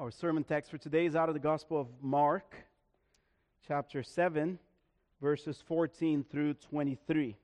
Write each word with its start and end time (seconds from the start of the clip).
Our 0.00 0.10
sermon 0.10 0.44
text 0.44 0.70
for 0.70 0.78
today 0.78 1.04
is 1.04 1.14
out 1.14 1.28
of 1.28 1.34
the 1.34 1.40
Gospel 1.40 1.78
of 1.78 1.86
Mark, 2.00 2.54
chapter 3.68 4.02
7, 4.02 4.58
verses 5.20 5.62
14 5.68 6.24
through 6.24 6.54
23. 6.54 7.36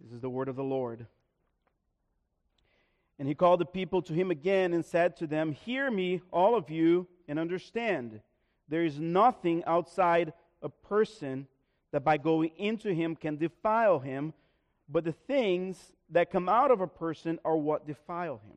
This 0.00 0.12
is 0.14 0.22
the 0.22 0.30
word 0.30 0.48
of 0.48 0.56
the 0.56 0.64
Lord. 0.64 1.04
And 3.18 3.28
he 3.28 3.34
called 3.34 3.60
the 3.60 3.66
people 3.66 4.00
to 4.00 4.14
him 4.14 4.30
again 4.30 4.72
and 4.72 4.82
said 4.82 5.18
to 5.18 5.26
them, 5.26 5.52
Hear 5.52 5.90
me, 5.90 6.22
all 6.32 6.54
of 6.54 6.70
you, 6.70 7.06
and 7.28 7.38
understand. 7.38 8.22
There 8.70 8.86
is 8.86 8.98
nothing 8.98 9.62
outside 9.66 10.32
a 10.62 10.70
person 10.70 11.46
that 11.92 12.04
by 12.04 12.16
going 12.16 12.52
into 12.56 12.94
him 12.94 13.16
can 13.16 13.36
defile 13.36 13.98
him, 13.98 14.32
but 14.88 15.04
the 15.04 15.12
things 15.12 15.92
that 16.08 16.30
come 16.30 16.48
out 16.48 16.70
of 16.70 16.80
a 16.80 16.86
person 16.86 17.38
are 17.44 17.58
what 17.58 17.86
defile 17.86 18.40
him. 18.48 18.56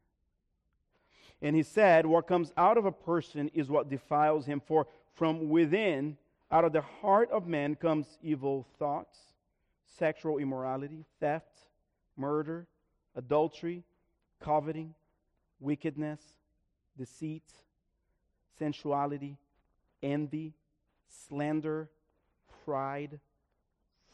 And 1.41 1.55
he 1.55 1.63
said, 1.63 2.05
What 2.05 2.27
comes 2.27 2.51
out 2.55 2.77
of 2.77 2.85
a 2.85 2.91
person 2.91 3.49
is 3.53 3.69
what 3.69 3.89
defiles 3.89 4.45
him, 4.45 4.61
for 4.65 4.87
from 5.13 5.49
within, 5.49 6.17
out 6.51 6.65
of 6.65 6.73
the 6.73 6.81
heart 6.81 7.31
of 7.31 7.47
man, 7.47 7.75
comes 7.75 8.17
evil 8.21 8.67
thoughts, 8.77 9.17
sexual 9.97 10.37
immorality, 10.37 11.05
theft, 11.19 11.61
murder, 12.15 12.67
adultery, 13.15 13.83
coveting, 14.39 14.93
wickedness, 15.59 16.19
deceit, 16.97 17.43
sensuality, 18.59 19.37
envy, 20.03 20.53
slander, 21.07 21.89
pride, 22.65 23.19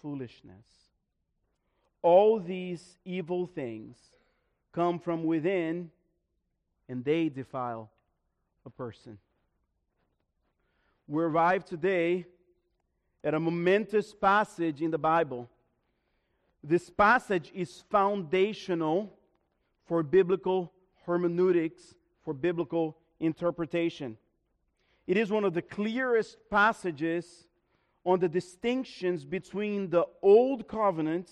foolishness. 0.01 0.65
All 2.01 2.39
these 2.39 2.97
evil 3.03 3.47
things 3.47 3.97
come 4.71 4.99
from 4.99 5.23
within 5.23 5.91
and 6.89 7.03
they 7.03 7.29
defile 7.29 7.89
a 8.65 8.69
person. 8.69 9.17
We 11.07 11.23
arrive 11.23 11.65
today 11.65 12.25
at 13.23 13.33
a 13.33 13.39
momentous 13.39 14.13
passage 14.13 14.81
in 14.81 14.91
the 14.91 14.97
Bible. 14.97 15.49
This 16.63 16.89
passage 16.89 17.51
is 17.53 17.83
foundational 17.89 19.13
for 19.85 20.03
biblical 20.03 20.73
hermeneutics, 21.05 21.95
for 22.23 22.33
biblical 22.33 22.97
interpretation. 23.19 24.17
It 25.07 25.15
is 25.15 25.31
one 25.31 25.45
of 25.45 25.53
the 25.53 25.61
clearest 25.61 26.37
passages 26.49 27.47
on 28.05 28.19
the 28.19 28.27
distinctions 28.27 29.23
between 29.23 29.89
the 29.89 30.05
old 30.21 30.67
covenant 30.67 31.31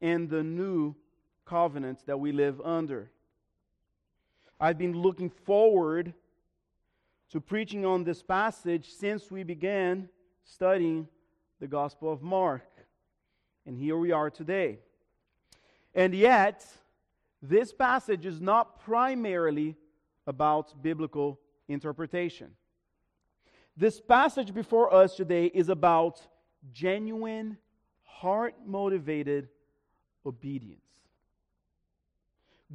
and 0.00 0.30
the 0.30 0.42
new 0.42 0.94
covenant 1.44 2.06
that 2.06 2.18
we 2.18 2.32
live 2.32 2.60
under. 2.60 3.10
I've 4.60 4.78
been 4.78 4.96
looking 4.96 5.30
forward 5.30 6.14
to 7.30 7.40
preaching 7.40 7.84
on 7.84 8.04
this 8.04 8.22
passage 8.22 8.92
since 8.92 9.30
we 9.30 9.42
began 9.42 10.08
studying 10.44 11.08
the 11.60 11.66
Gospel 11.66 12.12
of 12.12 12.22
Mark. 12.22 12.62
And 13.66 13.76
here 13.76 13.96
we 13.96 14.12
are 14.12 14.30
today. 14.30 14.78
And 15.94 16.14
yet, 16.14 16.64
this 17.42 17.72
passage 17.72 18.26
is 18.26 18.40
not 18.40 18.80
primarily 18.80 19.76
about 20.26 20.80
biblical 20.82 21.40
interpretation. 21.68 22.50
This 23.76 24.00
passage 24.00 24.54
before 24.54 24.94
us 24.94 25.16
today 25.16 25.46
is 25.46 25.68
about 25.68 26.20
genuine, 26.72 27.58
heart 28.04 28.54
motivated 28.64 29.48
obedience. 30.24 30.80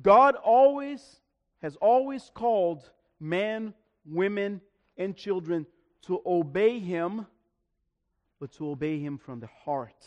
God 0.01 0.35
always 0.35 1.18
has 1.61 1.75
always 1.77 2.31
called 2.33 2.89
men, 3.19 3.73
women, 4.05 4.61
and 4.97 5.15
children 5.15 5.65
to 6.03 6.21
obey 6.25 6.79
Him, 6.79 7.25
but 8.39 8.51
to 8.53 8.69
obey 8.69 8.99
Him 8.99 9.17
from 9.17 9.39
the 9.39 9.49
heart. 9.65 10.05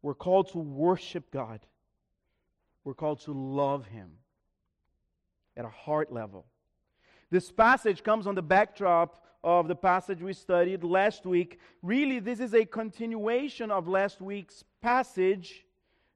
We're 0.00 0.14
called 0.14 0.50
to 0.52 0.58
worship 0.58 1.30
God. 1.30 1.60
We're 2.84 2.94
called 2.94 3.20
to 3.20 3.32
love 3.32 3.86
Him 3.86 4.10
at 5.56 5.64
a 5.64 5.70
heart 5.70 6.12
level. 6.12 6.46
This 7.30 7.50
passage 7.52 8.02
comes 8.02 8.26
on 8.26 8.34
the 8.34 8.42
backdrop 8.42 9.24
of 9.44 9.68
the 9.68 9.74
passage 9.74 10.22
we 10.22 10.32
studied 10.32 10.82
last 10.82 11.26
week. 11.26 11.58
Really, 11.82 12.18
this 12.18 12.40
is 12.40 12.54
a 12.54 12.64
continuation 12.64 13.70
of 13.70 13.88
last 13.88 14.20
week's 14.20 14.64
passage. 14.80 15.64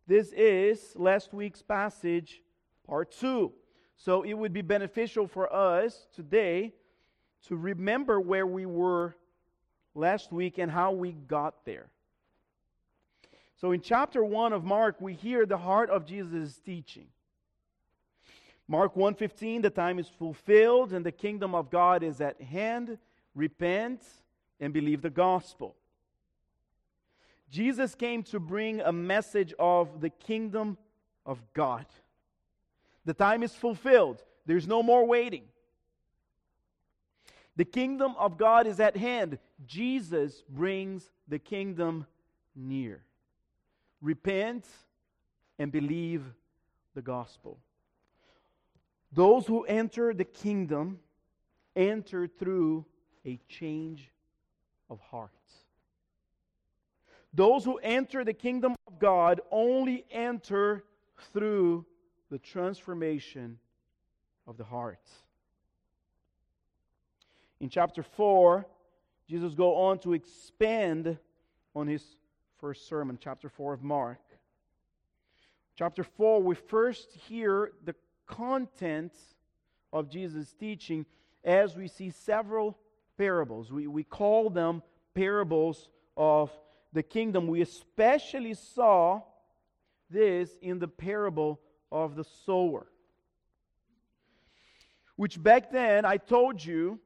This 0.07 0.33
is 0.33 0.93
last 0.97 1.33
week's 1.33 1.63
passage 1.63 2.43
part 2.87 3.13
two. 3.13 3.53
So 3.97 4.23
it 4.23 4.35
would 4.35 4.53
be 4.53 4.63
beneficial 4.63 5.27
for 5.27 5.53
us 5.53 6.07
today 6.15 6.73
to 7.49 7.57
remember 7.57 8.21
where 8.21 8.47
we 8.47 8.67
were 8.67 9.17
last 9.95 10.33
week 10.33 10.59
and 10.59 10.71
how 10.71 10.93
we 10.93 11.13
got 11.13 11.65
there. 11.65 11.89
So 13.57 13.73
in 13.73 13.81
chapter 13.81 14.23
1 14.23 14.53
of 14.53 14.65
Mark, 14.65 15.01
we 15.01 15.15
hear 15.15 15.47
the 15.47 15.57
heart 15.57 15.89
of 15.89 16.05
Jesus' 16.05 16.59
teaching. 16.59 17.07
Mark 18.69 18.97
1:15 18.97 19.63
the 19.63 19.71
time 19.71 19.99
is 19.99 20.09
fulfilled 20.09 20.93
and 20.93 21.07
the 21.07 21.13
kingdom 21.13 21.55
of 21.55 21.71
God 21.71 22.03
is 22.03 22.21
at 22.21 22.41
hand 22.41 22.99
repent 23.35 24.03
and 24.59 24.73
believe 24.73 25.03
the 25.03 25.11
gospel 25.11 25.77
Jesus 27.49 27.95
came 27.95 28.25
to 28.25 28.41
bring 28.41 28.81
a 28.81 28.91
message 28.91 29.55
of 29.57 30.01
the 30.01 30.11
kingdom 30.11 30.79
of 31.25 31.41
God 31.55 31.87
the 33.07 33.15
time 33.15 33.43
is 33.43 33.55
fulfilled. 33.55 34.23
There's 34.45 34.67
no 34.67 34.83
more 34.83 35.07
waiting. 35.07 35.45
The 37.57 37.65
kingdom 37.65 38.15
of 38.19 38.37
God 38.37 38.67
is 38.67 38.81
at 38.81 38.97
hand. 38.97 39.39
Jesus 39.65 40.43
brings 40.51 41.09
the 41.27 41.39
kingdom 41.39 42.07
near. 42.55 43.03
Repent 44.03 44.67
and 45.59 45.73
believe 45.73 46.23
the 46.95 47.01
gospel. 47.01 47.59
Those 49.13 49.47
who 49.47 49.65
enter 49.65 50.13
the 50.13 50.25
kingdom 50.25 50.99
enter 51.75 52.27
through 52.27 52.85
a 53.25 53.39
change 53.49 54.11
of 54.91 55.01
heart. 55.01 55.31
Those 57.33 57.65
who 57.65 57.79
enter 57.79 58.25
the 58.25 58.35
kingdom 58.35 58.75
of 58.87 58.99
God 58.99 59.41
only 59.51 60.05
enter 60.11 60.85
through 61.33 61.87
the 62.31 62.39
transformation 62.39 63.59
of 64.47 64.57
the 64.57 64.65
heart. 64.65 65.01
In 67.61 67.69
chapter 67.69 68.03
4, 68.03 68.67
Jesus 69.29 69.55
go 69.55 69.77
on 69.77 69.99
to 70.01 70.13
expand 70.13 71.19
on 71.75 71.87
his 71.87 72.05
first 72.59 72.89
sermon, 72.89 73.19
chapter 73.21 73.49
4 73.49 73.75
of 73.75 73.83
Mark. 73.83 74.21
Chapter 75.77 76.05
4, 76.05 76.43
we 76.43 76.55
first 76.55 77.13
hear 77.29 77.73
the 77.85 77.95
content 78.27 79.13
of 79.93 80.09
Jesus' 80.09 80.53
teaching 80.53 81.07
as 81.45 81.77
we 81.77 81.89
see 81.89 82.11
several 82.11 82.77
parables. 83.17 83.73
We, 83.73 83.87
we 83.87 84.05
call 84.05 84.51
them 84.51 84.83
parables 85.15 85.89
of 86.17 86.51
the 86.93 87.03
kingdom. 87.03 87.47
We 87.47 87.63
especially 87.63 88.55
saw 88.55 89.23
this 90.11 90.51
in 90.63 90.79
the 90.79 90.89
parable 90.89 91.61
of 91.91 92.17
the 92.17 92.25
sower. 92.45 92.87
Which 95.17 95.43
back 95.43 95.71
then 95.71 96.05
I 96.05 96.19
told 96.19 96.65
you, 96.65 97.01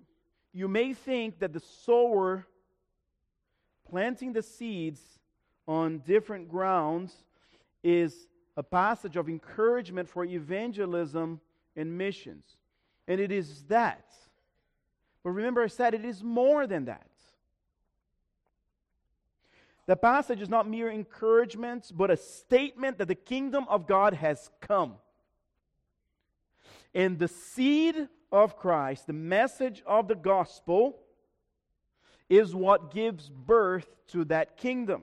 you 0.52 0.66
may 0.66 0.94
think 0.94 1.38
that 1.38 1.52
the 1.52 1.60
sower 1.60 2.46
planting 3.88 4.32
the 4.32 4.42
seeds 4.42 5.00
on 5.66 5.98
different 5.98 6.48
grounds 6.48 7.14
is 7.82 8.26
a 8.56 8.62
passage 8.62 9.16
of 9.16 9.28
encouragement 9.28 10.08
for 10.08 10.24
evangelism 10.24 11.40
and 11.76 11.96
missions. 11.96 12.56
And 13.06 13.20
it 13.20 13.30
is 13.30 13.62
that. 13.64 14.04
But 15.22 15.30
remember, 15.30 15.62
I 15.62 15.68
said 15.68 15.94
it 15.94 16.04
is 16.04 16.22
more 16.22 16.66
than 16.66 16.86
that. 16.86 17.09
The 19.90 19.96
passage 19.96 20.40
is 20.40 20.48
not 20.48 20.68
mere 20.68 20.88
encouragement, 20.88 21.90
but 21.92 22.12
a 22.12 22.16
statement 22.16 22.98
that 22.98 23.08
the 23.08 23.16
kingdom 23.16 23.64
of 23.68 23.88
God 23.88 24.14
has 24.14 24.48
come. 24.60 24.94
And 26.94 27.18
the 27.18 27.26
seed 27.26 28.06
of 28.30 28.56
Christ, 28.56 29.08
the 29.08 29.12
message 29.12 29.82
of 29.84 30.06
the 30.06 30.14
gospel, 30.14 31.00
is 32.28 32.54
what 32.54 32.94
gives 32.94 33.30
birth 33.30 33.88
to 34.12 34.24
that 34.26 34.56
kingdom. 34.56 35.02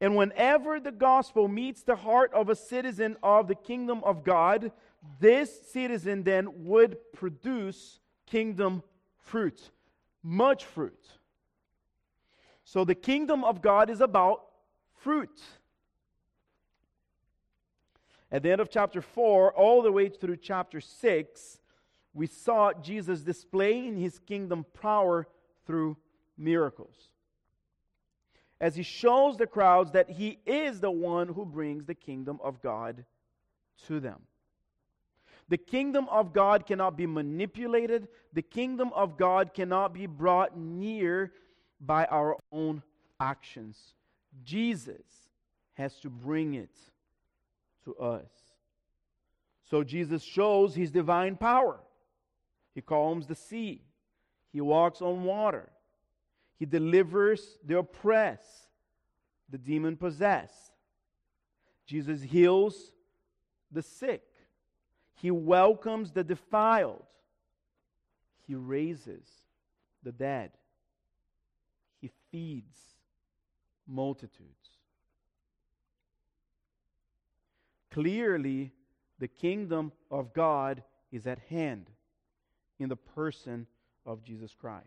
And 0.00 0.16
whenever 0.16 0.80
the 0.80 0.90
gospel 0.90 1.46
meets 1.46 1.84
the 1.84 1.94
heart 1.94 2.34
of 2.34 2.48
a 2.48 2.56
citizen 2.56 3.16
of 3.22 3.46
the 3.46 3.54
kingdom 3.54 4.02
of 4.02 4.24
God, 4.24 4.72
this 5.20 5.70
citizen 5.70 6.24
then 6.24 6.64
would 6.64 6.96
produce 7.12 8.00
kingdom 8.26 8.82
fruit, 9.20 9.70
much 10.24 10.64
fruit. 10.64 11.19
So 12.72 12.84
the 12.84 12.94
kingdom 12.94 13.42
of 13.42 13.62
God 13.62 13.90
is 13.90 14.00
about 14.00 14.44
fruit. 14.94 15.42
At 18.30 18.44
the 18.44 18.52
end 18.52 18.60
of 18.60 18.70
chapter 18.70 19.02
4, 19.02 19.52
all 19.54 19.82
the 19.82 19.90
way 19.90 20.08
through 20.08 20.36
chapter 20.36 20.80
6, 20.80 21.58
we 22.14 22.28
saw 22.28 22.72
Jesus 22.72 23.22
displaying 23.22 23.96
his 23.96 24.20
kingdom 24.20 24.64
power 24.80 25.26
through 25.66 25.96
miracles. 26.38 26.94
As 28.60 28.76
he 28.76 28.84
shows 28.84 29.36
the 29.36 29.48
crowds 29.48 29.90
that 29.90 30.08
he 30.08 30.38
is 30.46 30.78
the 30.78 30.92
one 30.92 31.26
who 31.26 31.44
brings 31.44 31.86
the 31.86 31.96
kingdom 31.96 32.38
of 32.40 32.62
God 32.62 33.04
to 33.88 33.98
them. 33.98 34.20
The 35.48 35.58
kingdom 35.58 36.06
of 36.08 36.32
God 36.32 36.66
cannot 36.66 36.96
be 36.96 37.08
manipulated, 37.08 38.06
the 38.32 38.42
kingdom 38.42 38.92
of 38.94 39.16
God 39.16 39.54
cannot 39.54 39.92
be 39.92 40.06
brought 40.06 40.56
near 40.56 41.32
by 41.80 42.04
our 42.06 42.36
own 42.52 42.82
actions. 43.18 43.78
Jesus 44.44 45.02
has 45.74 45.98
to 46.00 46.10
bring 46.10 46.54
it 46.54 46.74
to 47.84 47.94
us. 47.96 48.28
So 49.70 49.82
Jesus 49.84 50.22
shows 50.22 50.74
his 50.74 50.90
divine 50.90 51.36
power. 51.36 51.80
He 52.74 52.80
calms 52.80 53.26
the 53.26 53.34
sea, 53.34 53.82
he 54.52 54.60
walks 54.60 55.02
on 55.02 55.24
water, 55.24 55.70
he 56.56 56.66
delivers 56.66 57.58
the 57.64 57.78
oppressed, 57.78 58.68
the 59.48 59.58
demon 59.58 59.96
possessed. 59.96 60.72
Jesus 61.86 62.22
heals 62.22 62.92
the 63.72 63.82
sick. 63.82 64.22
He 65.14 65.30
welcomes 65.30 66.12
the 66.12 66.22
defiled. 66.22 67.02
He 68.46 68.54
raises 68.54 69.26
the 70.02 70.12
dead. 70.12 70.52
Feeds 72.30 72.78
multitudes. 73.86 74.78
Clearly, 77.90 78.72
the 79.18 79.28
kingdom 79.28 79.92
of 80.10 80.32
God 80.32 80.82
is 81.10 81.26
at 81.26 81.40
hand 81.48 81.90
in 82.78 82.88
the 82.88 82.96
person 82.96 83.66
of 84.06 84.22
Jesus 84.22 84.54
Christ. 84.54 84.86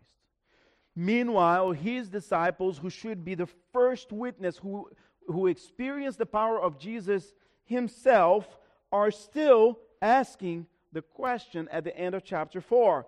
Meanwhile, 0.96 1.72
his 1.72 2.08
disciples, 2.08 2.78
who 2.78 2.88
should 2.88 3.24
be 3.24 3.34
the 3.34 3.48
first 3.72 4.12
witness 4.12 4.58
who, 4.58 4.90
who 5.26 5.46
experienced 5.48 6.18
the 6.18 6.26
power 6.26 6.60
of 6.60 6.78
Jesus 6.78 7.34
himself, 7.64 8.58
are 8.92 9.10
still 9.10 9.78
asking 10.00 10.66
the 10.92 11.02
question 11.02 11.68
at 11.72 11.84
the 11.84 11.96
end 11.96 12.14
of 12.14 12.24
chapter 12.24 12.60
4 12.60 13.06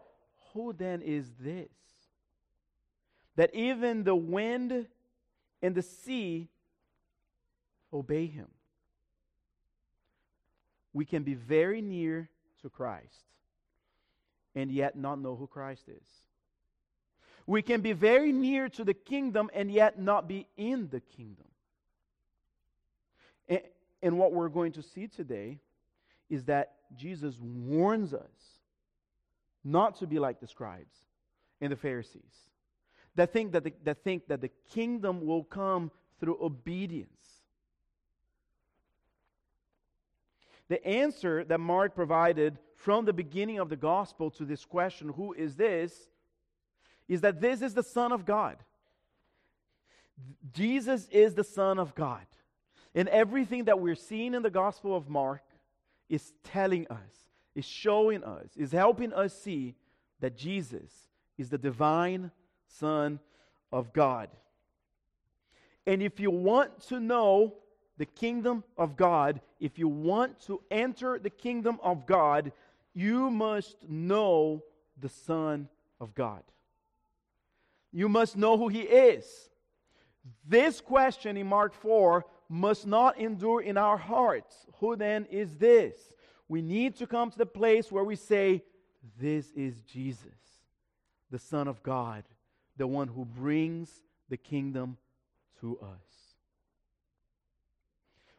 Who 0.53 0.73
then 0.73 1.01
is 1.01 1.31
this? 1.39 1.69
That 3.37 3.55
even 3.55 4.05
the 4.05 4.15
wind 4.15 4.87
and 5.63 5.75
the 5.75 5.83
sea 5.83 6.49
obey 7.93 8.27
him. 8.27 8.49
We 10.93 11.05
can 11.05 11.23
be 11.23 11.35
very 11.35 11.83
near 11.83 12.29
to 12.63 12.71
Christ 12.71 13.25
and 14.55 14.71
yet 14.71 14.97
not 14.97 15.21
know 15.21 15.37
who 15.37 15.47
Christ 15.47 15.89
is. 15.89 16.09
We 17.47 17.63
can 17.63 17.81
be 17.81 17.93
very 17.93 18.33
near 18.33 18.69
to 18.71 18.85
the 18.85 18.95
kingdom 18.95 19.51
and 19.55 19.71
yet 19.71 20.01
not 20.01 20.27
be 20.27 20.47
in 20.57 20.89
the 20.89 21.01
kingdom. 21.01 21.47
And, 23.49 23.61
and 24.03 24.19
what 24.19 24.33
we're 24.33 24.49
going 24.49 24.73
to 24.73 24.83
see 24.83 25.07
today 25.07 25.61
is 26.29 26.45
that 26.45 26.75
Jesus 26.97 27.39
warns 27.41 28.15
us 28.15 28.61
not 29.63 29.97
to 29.97 30.07
be 30.07 30.19
like 30.19 30.41
the 30.41 30.47
scribes 30.47 30.97
and 31.61 31.71
the 31.71 31.77
Pharisees 31.77 32.46
that 33.17 33.33
think 33.33 33.53
that 33.53 33.65
the, 33.65 33.73
that 33.85 34.05
think 34.05 34.29
that 34.29 34.41
the 34.41 34.51
kingdom 34.73 35.27
will 35.27 35.45
come 35.45 35.91
through 36.21 36.39
obedience. 36.41 37.11
The 40.69 40.85
answer 40.87 41.45
that 41.45 41.59
Mark 41.59 41.95
provided 41.95 42.59
from 42.75 43.05
the 43.05 43.13
beginning 43.13 43.59
of 43.59 43.69
the 43.69 43.77
gospel 43.77 44.31
to 44.33 44.45
this 44.45 44.65
question, 44.65 45.09
who 45.09 45.33
is 45.33 45.57
this, 45.57 46.09
is 47.09 47.21
that 47.21 47.41
this 47.41 47.63
is 47.63 47.75
the 47.75 47.83
Son 47.83 48.13
of 48.13 48.25
God. 48.25 48.57
Jesus 50.53 51.09
is 51.11 51.35
the 51.35 51.45
Son 51.45 51.79
of 51.79 51.95
God. 51.95 52.27
And 52.95 53.09
everything 53.09 53.65
that 53.65 53.79
we're 53.79 53.95
seeing 53.95 54.35
in 54.35 54.43
the 54.43 54.51
Gospel 54.51 54.97
of 54.97 55.09
Mark 55.09 55.43
is 56.09 56.33
telling 56.43 56.87
us, 56.89 57.29
is 57.55 57.65
showing 57.65 58.25
us, 58.25 58.49
is 58.57 58.73
helping 58.73 59.13
us 59.13 59.35
see 59.35 59.75
that 60.21 60.37
Jesus 60.37 60.91
is 61.37 61.51
the 61.51 61.59
divine 61.59 62.31
Son 62.67 63.19
of 63.73 63.93
God. 63.93 64.29
And 65.87 66.03
if 66.03 66.19
you 66.19 66.31
want 66.31 66.81
to 66.89 67.01
know 67.01 67.55
the 67.99 68.07
kingdom 68.07 68.65
of 68.77 68.97
God, 68.97 69.41
if 69.61 69.79
you 69.79 69.89
want 69.89 70.41
to 70.47 70.61
enter 70.71 71.19
the 71.19 71.31
kingdom 71.31 71.79
of 71.83 72.07
God, 72.07 72.53
you 72.93 73.31
must 73.31 73.89
know 73.89 74.63
the 75.01 75.09
Son 75.09 75.69
of 76.01 76.15
God. 76.15 76.43
You 77.93 78.09
must 78.09 78.37
know 78.37 78.59
who 78.59 78.69
He 78.69 78.83
is. 78.83 79.49
This 80.47 80.81
question 80.81 81.37
in 81.37 81.47
Mark 81.47 81.73
4 81.73 82.25
must 82.49 82.87
not 82.87 83.19
endure 83.19 83.63
in 83.63 83.77
our 83.77 83.97
hearts. 83.97 84.67
Who 84.81 84.97
then 84.97 85.27
is 85.31 85.57
this? 85.57 85.95
We 86.49 86.63
need 86.63 86.97
to 86.97 87.07
come 87.07 87.31
to 87.31 87.39
the 87.39 87.47
place 87.47 87.91
where 87.91 88.05
we 88.05 88.17
say, 88.17 88.63
This 89.21 89.51
is 89.53 89.81
Jesus, 89.83 90.27
the 91.31 91.39
Son 91.39 91.69
of 91.69 91.83
God, 91.83 92.25
the 92.77 92.87
one 92.87 93.09
who 93.09 93.25
brings 93.25 94.03
the 94.29 94.37
kingdom 94.37 94.97
to 95.61 95.79
us. 95.81 96.17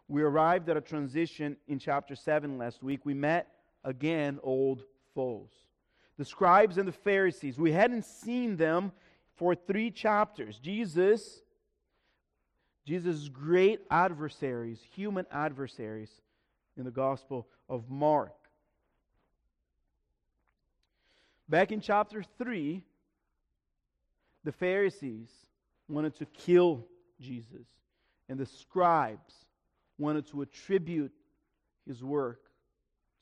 We 0.08 0.22
arrived 0.22 0.70
at 0.70 0.78
a 0.78 0.82
transition 0.82 1.58
in 1.68 1.80
chapter 1.80 2.16
7 2.16 2.58
last 2.58 2.82
week. 2.82 3.06
We 3.06 3.14
met 3.14 3.48
again 3.84 4.40
old 4.42 4.84
foes. 5.14 5.50
The 6.18 6.26
scribes 6.26 6.78
and 6.78 6.88
the 6.88 6.94
Pharisees, 6.94 7.60
we 7.60 7.72
hadn't 7.72 8.06
seen 8.06 8.58
them 8.58 8.92
for 9.36 9.54
three 9.54 9.92
chapters. 9.92 10.60
Jesus, 10.60 11.42
Jesus' 12.86 13.30
great 13.30 13.82
adversaries, 13.92 14.80
human 14.96 15.26
adversaries 15.32 16.10
in 16.78 16.86
the 16.86 16.92
Gospel 16.92 17.48
of 17.70 17.90
Mark. 17.90 18.34
Back 21.50 21.72
in 21.72 21.80
chapter 21.82 22.24
3, 22.38 22.84
the 24.48 24.54
Pharisees 24.54 25.28
wanted 25.90 26.16
to 26.16 26.26
kill 26.28 26.86
Jesus, 27.20 27.68
and 28.30 28.40
the 28.40 28.46
scribes 28.46 29.34
wanted 29.98 30.26
to 30.28 30.42
attribute 30.42 31.12
his 31.86 32.02
work 32.02 32.40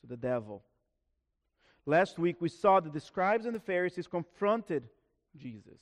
to 0.02 0.08
the 0.08 0.18
devil. 0.18 0.62
Last 1.88 2.20
week 2.20 2.36
we 2.42 2.50
saw 2.50 2.80
that 2.80 2.94
the 2.94 3.00
scribes 3.00 3.48
and 3.48 3.56
the 3.56 3.60
Pharisees 3.60 4.06
confronted 4.06 4.88
Jesus. 5.36 5.80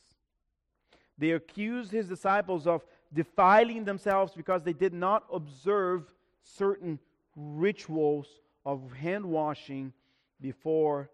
They 1.17 1.31
accused 1.31 1.91
his 1.91 2.07
disciples 2.07 2.65
of 2.65 2.85
defiling 3.13 3.83
themselves 3.83 4.31
because 4.33 4.63
they 4.63 4.71
did 4.71 4.93
not 4.93 5.25
observe 5.29 6.13
certain 6.41 6.99
rituals 7.35 8.27
of 8.65 8.93
hand 8.93 9.25
washing 9.25 9.91
before 10.39 11.09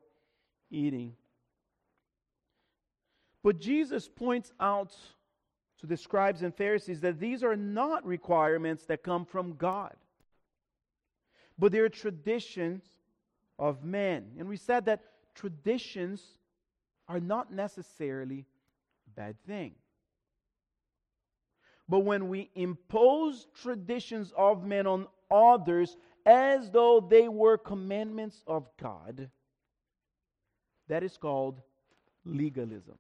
eating. 0.70 1.16
But 3.44 3.60
Jesus 3.60 4.08
points 4.08 4.52
out 4.60 4.96
to 5.80 5.88
the 5.88 5.98
scribes 5.98 6.42
and 6.42 6.54
Pharisees 6.54 7.00
that 7.02 7.20
these 7.20 7.44
are 7.44 7.56
not 7.56 8.06
requirements 8.06 8.86
that 8.86 9.04
come 9.04 9.26
from 9.26 9.56
God, 9.56 9.96
but 11.58 11.72
they're 11.72 11.90
traditions 11.90 12.84
of 13.58 13.84
men. 13.84 14.32
And 14.38 14.48
we 14.50 14.58
said 14.58 14.86
that 14.86 15.04
traditions 15.36 16.22
are 17.08 17.20
not 17.20 17.52
necessarily 17.52 18.46
a 19.08 19.20
bad 19.20 19.36
thing. 19.48 19.74
But 21.88 22.00
when 22.00 22.30
we 22.30 22.52
impose 22.56 23.48
traditions 23.64 24.32
of 24.38 24.64
men 24.64 24.86
on 24.86 25.08
others 25.32 25.98
as 26.26 26.70
though 26.70 27.00
they 27.00 27.28
were 27.28 27.58
commandments 27.58 28.44
of 28.46 28.70
God, 28.80 29.30
that 30.88 31.04
is 31.04 31.18
called 31.18 31.62
legalism. 32.26 32.98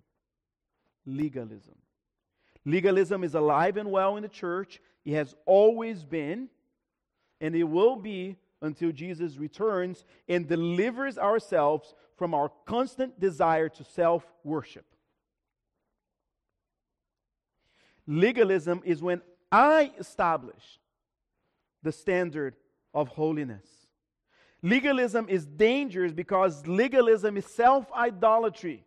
Legalism. 1.18 1.76
Legalism 2.66 3.24
is 3.24 3.36
alive 3.36 3.78
and 3.78 3.92
well 3.92 4.18
in 4.18 4.24
the 4.24 4.30
church. 4.30 4.82
It 5.06 5.14
has 5.14 5.36
always 5.46 6.04
been, 6.04 6.50
and 7.42 7.56
it 7.56 7.64
will 7.64 7.96
be 7.96 8.38
until 8.62 8.92
Jesus 8.92 9.38
returns 9.38 10.06
and 10.28 10.48
delivers 10.48 11.18
ourselves 11.18 11.96
from 12.18 12.34
our 12.34 12.52
constant 12.66 13.20
desire 13.20 13.70
to 13.70 13.84
self 13.84 14.26
worship. 14.44 14.86
Legalism 18.06 18.82
is 18.84 19.02
when 19.02 19.22
I 19.52 19.92
establish 19.98 20.80
the 21.82 21.92
standard 21.92 22.56
of 22.94 23.08
holiness. 23.08 23.66
Legalism 24.62 25.28
is 25.30 25.46
dangerous 25.46 26.12
because 26.12 26.68
legalism 26.68 27.38
is 27.38 27.46
self 27.46 27.92
idolatry. 27.94 28.84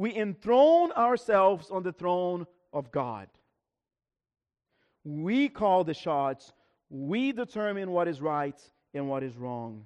We 0.00 0.16
enthrone 0.16 0.92
ourselves 0.92 1.70
on 1.70 1.82
the 1.82 1.92
throne 1.92 2.46
of 2.72 2.90
God. 2.90 3.28
We 5.04 5.50
call 5.50 5.84
the 5.84 5.92
shots, 5.92 6.54
we 6.88 7.32
determine 7.32 7.90
what 7.90 8.08
is 8.08 8.22
right 8.22 8.58
and 8.94 9.10
what 9.10 9.22
is 9.22 9.36
wrong. 9.36 9.84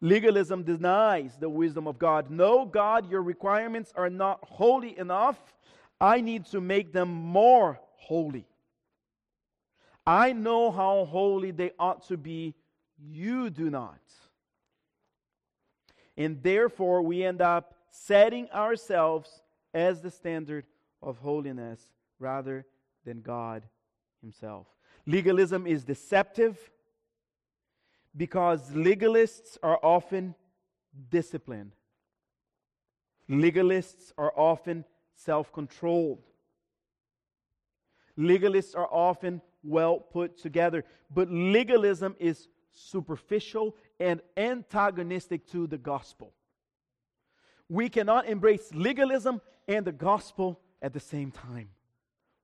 Legalism 0.00 0.62
denies 0.62 1.36
the 1.38 1.50
wisdom 1.50 1.86
of 1.86 1.98
God. 1.98 2.30
No, 2.30 2.64
God, 2.64 3.10
your 3.10 3.20
requirements 3.20 3.92
are 3.96 4.08
not 4.08 4.38
holy 4.44 4.98
enough. 4.98 5.38
I 6.00 6.22
need 6.22 6.46
to 6.46 6.60
make 6.62 6.90
them 6.90 7.10
more 7.10 7.78
holy. 7.96 8.46
I 10.06 10.32
know 10.32 10.70
how 10.70 11.04
holy 11.04 11.50
they 11.50 11.72
ought 11.78 12.08
to 12.08 12.16
be. 12.16 12.54
You 12.98 13.50
do 13.50 13.68
not. 13.68 14.00
And 16.16 16.42
therefore, 16.42 17.02
we 17.02 17.24
end 17.24 17.42
up 17.42 17.74
setting 17.92 18.50
ourselves 18.50 19.42
as 19.72 20.00
the 20.00 20.10
standard 20.10 20.64
of 21.02 21.18
holiness 21.18 21.80
rather 22.18 22.66
than 23.04 23.20
God 23.20 23.62
Himself. 24.20 24.66
Legalism 25.06 25.66
is 25.66 25.84
deceptive 25.84 26.58
because 28.16 28.70
legalists 28.70 29.58
are 29.62 29.78
often 29.82 30.34
disciplined. 31.10 31.72
Legalists 33.28 34.12
are 34.16 34.32
often 34.36 34.84
self 35.14 35.52
controlled. 35.52 36.22
Legalists 38.18 38.76
are 38.76 38.88
often 38.90 39.40
well 39.62 39.98
put 39.98 40.38
together. 40.38 40.84
But 41.14 41.30
legalism 41.30 42.16
is 42.18 42.48
superficial 42.72 43.76
and 44.00 44.20
antagonistic 44.36 45.46
to 45.52 45.66
the 45.66 45.78
gospel. 45.78 46.32
We 47.72 47.88
cannot 47.88 48.28
embrace 48.28 48.68
legalism 48.74 49.40
and 49.66 49.86
the 49.86 49.92
gospel 49.92 50.60
at 50.82 50.92
the 50.92 51.00
same 51.00 51.30
time. 51.30 51.70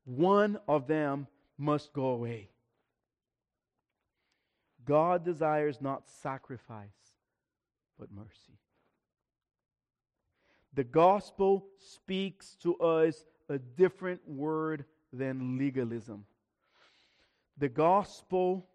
One 0.06 0.58
of 0.66 0.86
them 0.86 1.26
must 1.58 1.92
go 1.92 2.06
away. 2.06 2.48
God 4.86 5.26
desires 5.26 5.82
not 5.82 6.08
sacrifice, 6.22 6.88
but 7.98 8.10
mercy. 8.10 8.58
The 10.72 10.84
gospel 10.84 11.66
speaks 11.78 12.56
to 12.62 12.76
us 12.76 13.22
a 13.50 13.58
different 13.58 14.26
word 14.26 14.86
than 15.12 15.58
legalism. 15.58 16.24
The 17.58 17.68
gospel, 17.68 18.66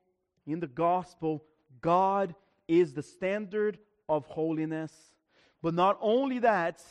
in 0.45 0.60
the 0.60 0.67
gospel, 0.67 1.43
God 1.81 2.36
is 2.67 2.93
the 2.93 3.01
standard 3.01 3.79
of 4.07 4.27
holiness. 4.27 5.12
But 5.63 5.74
not 5.74 5.98
only 6.00 6.38
that, 6.39 6.84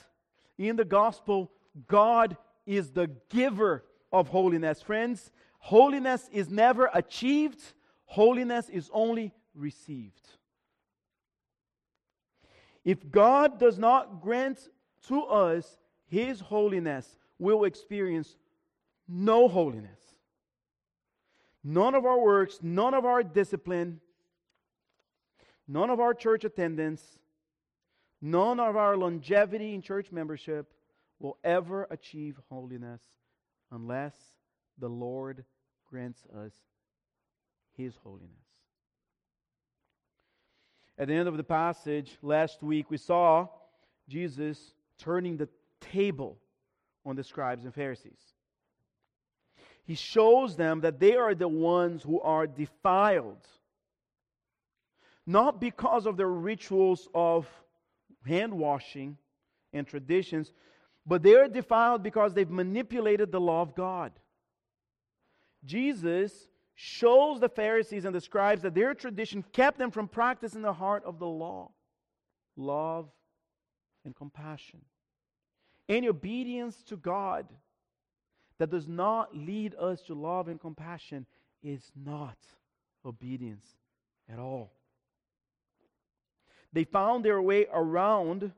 in 0.59 0.75
the 0.75 0.85
gospel, 0.85 1.53
God 1.87 2.37
is 2.67 2.91
the 2.91 3.09
giver 3.29 3.85
of 4.11 4.29
holiness. 4.29 4.83
Friends, 4.83 5.31
holiness 5.61 6.29
is 6.33 6.51
never 6.51 6.91
achieved, 6.93 7.63
Holiness 8.13 8.69
is 8.69 8.91
only 8.93 9.33
received. 9.55 10.29
If 12.85 13.11
God 13.11 13.59
does 13.59 13.79
not 13.79 14.21
grant 14.21 14.69
to 15.09 15.23
us 15.23 15.79
His 16.09 16.41
holiness, 16.41 17.17
we'll 17.39 17.65
experience 17.65 18.37
no 19.09 19.49
holiness. 19.49 19.99
None 21.65 21.95
of 21.95 22.05
our 22.05 22.21
works, 22.21 22.59
none 22.61 22.93
of 22.93 23.07
our 23.07 23.23
discipline, 23.23 24.03
none 25.67 25.89
of 25.89 25.99
our 25.99 26.13
church 26.13 26.45
attendance, 26.45 27.19
none 28.23 28.61
of 28.61 28.77
our 28.77 28.97
longevity 28.97 29.75
in 29.75 29.83
church 29.83 30.13
membership 30.13 30.73
will 31.19 31.37
ever 31.45 31.87
achieve 31.91 32.39
holiness 32.49 33.03
unless 33.71 34.15
the 34.79 34.89
Lord 34.89 35.45
grants 35.91 36.21
us 36.35 36.53
his 37.77 37.95
holiness. 38.03 38.31
At 40.99 41.09
the 41.09 41.15
end 41.15 41.29
of 41.29 41.37
the 41.37 41.45
passage 41.45 42.17
last 42.23 42.63
week, 42.63 42.91
we 42.91 42.97
saw 42.97 43.49
Jesus 44.09 44.75
turning 44.99 45.37
the 45.37 45.49
table 45.81 46.39
on 47.05 47.17
the 47.17 47.25
scribes 47.25 47.65
and 47.65 47.75
Pharisees. 47.75 48.21
He 49.85 49.95
shows 49.95 50.57
them 50.57 50.83
that 50.83 51.01
they 51.01 51.17
are 51.17 51.35
the 51.35 51.49
ones 51.49 52.03
who 52.03 52.21
are 52.21 52.47
defiled, 52.47 53.47
not 55.27 55.61
because 55.61 56.07
of 56.07 56.17
their 56.17 56.29
rituals 56.29 57.09
of 57.15 57.49
hand 58.27 58.53
washing 58.53 59.17
and 59.73 59.87
traditions, 59.87 60.53
but 61.07 61.23
they 61.23 61.35
are 61.35 61.49
defiled 61.49 62.03
because 62.03 62.35
they've 62.35 62.51
manipulated 62.51 63.33
the 63.33 63.41
law 63.41 63.63
of 63.63 63.75
God. 63.75 64.13
Jesus 65.65 66.49
shows 66.75 67.41
the 67.41 67.49
Pharisees 67.49 68.05
and 68.05 68.15
the 68.15 68.21
scribes 68.21 68.63
that 68.63 68.75
their 68.75 68.95
tradition 68.95 69.45
kept 69.53 69.79
them 69.79 69.91
from 69.91 70.09
practicing 70.09 70.63
the 70.63 70.73
heart 70.73 71.05
of 71.05 71.19
the 71.19 71.27
law 71.27 71.71
love 72.57 73.09
and 74.05 74.15
compassion. 74.15 74.81
Any 75.89 76.09
obedience 76.09 76.83
to 76.85 76.97
God 76.97 77.47
that 78.59 78.71
does 78.71 78.87
not 78.87 79.37
lead 79.37 79.75
us 79.77 80.03
to 80.03 80.15
love 80.15 80.49
and 80.49 80.61
compassion 80.61 81.27
is 81.63 81.91
not 81.97 82.37
obedience 83.05 83.65
at 84.31 84.39
all. 84.39 84.73
They 86.73 86.85
found 86.85 87.25
their 87.25 87.41
way 87.43 87.67
around 87.73 88.53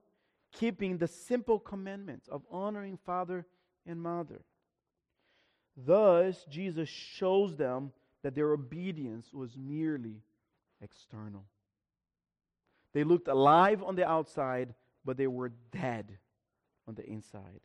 keeping 0.52 0.98
the 0.98 1.08
simple 1.08 1.58
commandments 1.58 2.28
of 2.28 2.42
honoring 2.50 2.98
father 3.04 3.46
and 3.86 4.00
mother. 4.00 4.42
Thus, 5.76 6.44
Jesus 6.48 6.88
shows 6.88 7.56
them 7.56 7.92
that 8.22 8.34
their 8.34 8.52
obedience 8.52 9.32
was 9.32 9.56
merely 9.56 10.22
external. 10.80 11.44
They 12.92 13.02
looked 13.02 13.26
alive 13.26 13.82
on 13.82 13.96
the 13.96 14.08
outside, 14.08 14.74
but 15.04 15.16
they 15.16 15.26
were 15.26 15.52
dead 15.72 16.16
on 16.86 16.94
the 16.94 17.04
inside. 17.04 17.60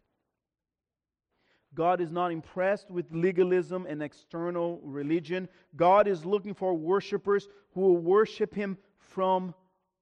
God 1.75 2.01
is 2.01 2.11
not 2.11 2.31
impressed 2.31 2.89
with 2.89 3.05
legalism 3.11 3.85
and 3.87 4.01
external 4.01 4.79
religion. 4.83 5.47
God 5.75 6.07
is 6.07 6.25
looking 6.25 6.55
for 6.55 6.73
worshipers 6.73 7.47
who 7.73 7.81
will 7.81 7.97
worship 7.97 8.55
Him 8.55 8.77
from 8.97 9.53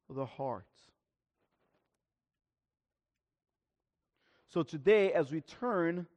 the 0.09 0.25
heart. 0.25 0.65
So 4.49 4.63
today, 4.63 5.11
as 5.11 5.31
we 5.31 5.41
turn, 5.41 6.07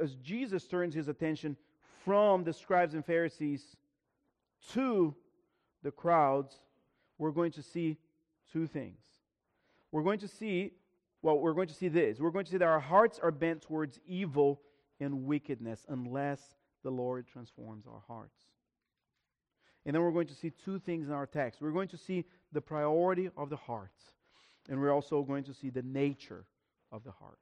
as 0.00 0.14
Jesus 0.16 0.66
turns 0.66 0.94
his 0.94 1.08
attention 1.08 1.56
from 2.04 2.44
the 2.44 2.52
scribes 2.52 2.94
and 2.94 3.04
Pharisees 3.04 3.76
to 4.72 5.14
the 5.82 5.90
crowds, 5.90 6.58
we're 7.18 7.30
going 7.30 7.52
to 7.52 7.62
see 7.62 7.98
two 8.52 8.66
things. 8.66 8.98
We're 9.92 10.02
going 10.02 10.20
to 10.20 10.28
see, 10.28 10.72
well, 11.22 11.38
we're 11.38 11.52
going 11.52 11.68
to 11.68 11.74
see 11.74 11.88
this. 11.88 12.18
We're 12.18 12.30
going 12.30 12.46
to 12.46 12.50
see 12.50 12.58
that 12.58 12.68
our 12.68 12.80
hearts 12.80 13.20
are 13.22 13.30
bent 13.30 13.62
towards 13.62 14.00
evil 14.06 14.62
and 14.98 15.24
wickedness 15.24 15.84
unless 15.88 16.40
the 16.82 16.90
Lord 16.90 17.26
transforms 17.26 17.86
our 17.86 18.02
hearts. 18.08 18.38
And 19.86 19.94
then 19.94 20.02
we're 20.02 20.10
going 20.10 20.26
to 20.26 20.34
see 20.34 20.52
two 20.64 20.78
things 20.78 21.08
in 21.08 21.14
our 21.14 21.26
text. 21.26 21.60
We're 21.60 21.70
going 21.70 21.88
to 21.88 21.96
see 21.96 22.24
the 22.52 22.60
priority 22.60 23.30
of 23.36 23.48
the 23.48 23.56
heart, 23.56 23.92
and 24.68 24.78
we're 24.78 24.92
also 24.92 25.22
going 25.22 25.44
to 25.44 25.54
see 25.54 25.70
the 25.70 25.82
nature 25.82 26.44
of 26.92 27.02
the 27.04 27.12
heart. 27.12 27.38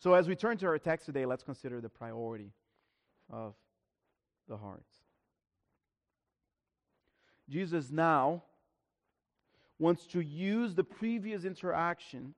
So, 0.00 0.14
as 0.14 0.28
we 0.28 0.36
turn 0.36 0.58
to 0.58 0.66
our 0.66 0.78
text 0.78 1.06
today, 1.06 1.26
let's 1.26 1.42
consider 1.42 1.80
the 1.80 1.88
priority 1.88 2.52
of 3.30 3.54
the 4.46 4.56
heart. 4.56 4.84
Jesus 7.48 7.90
now 7.90 8.42
wants 9.78 10.06
to 10.08 10.20
use 10.20 10.74
the 10.74 10.84
previous 10.84 11.44
interaction 11.44 12.34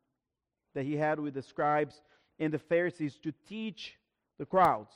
that 0.75 0.85
he 0.85 0.97
had 0.97 1.19
with 1.19 1.35
the 1.35 1.43
scribes 1.43 2.01
and 2.39 2.53
the 2.53 2.59
Pharisees 2.59 3.19
to 3.23 3.33
teach 3.49 3.97
the 4.39 4.47
crowds. 4.47 4.93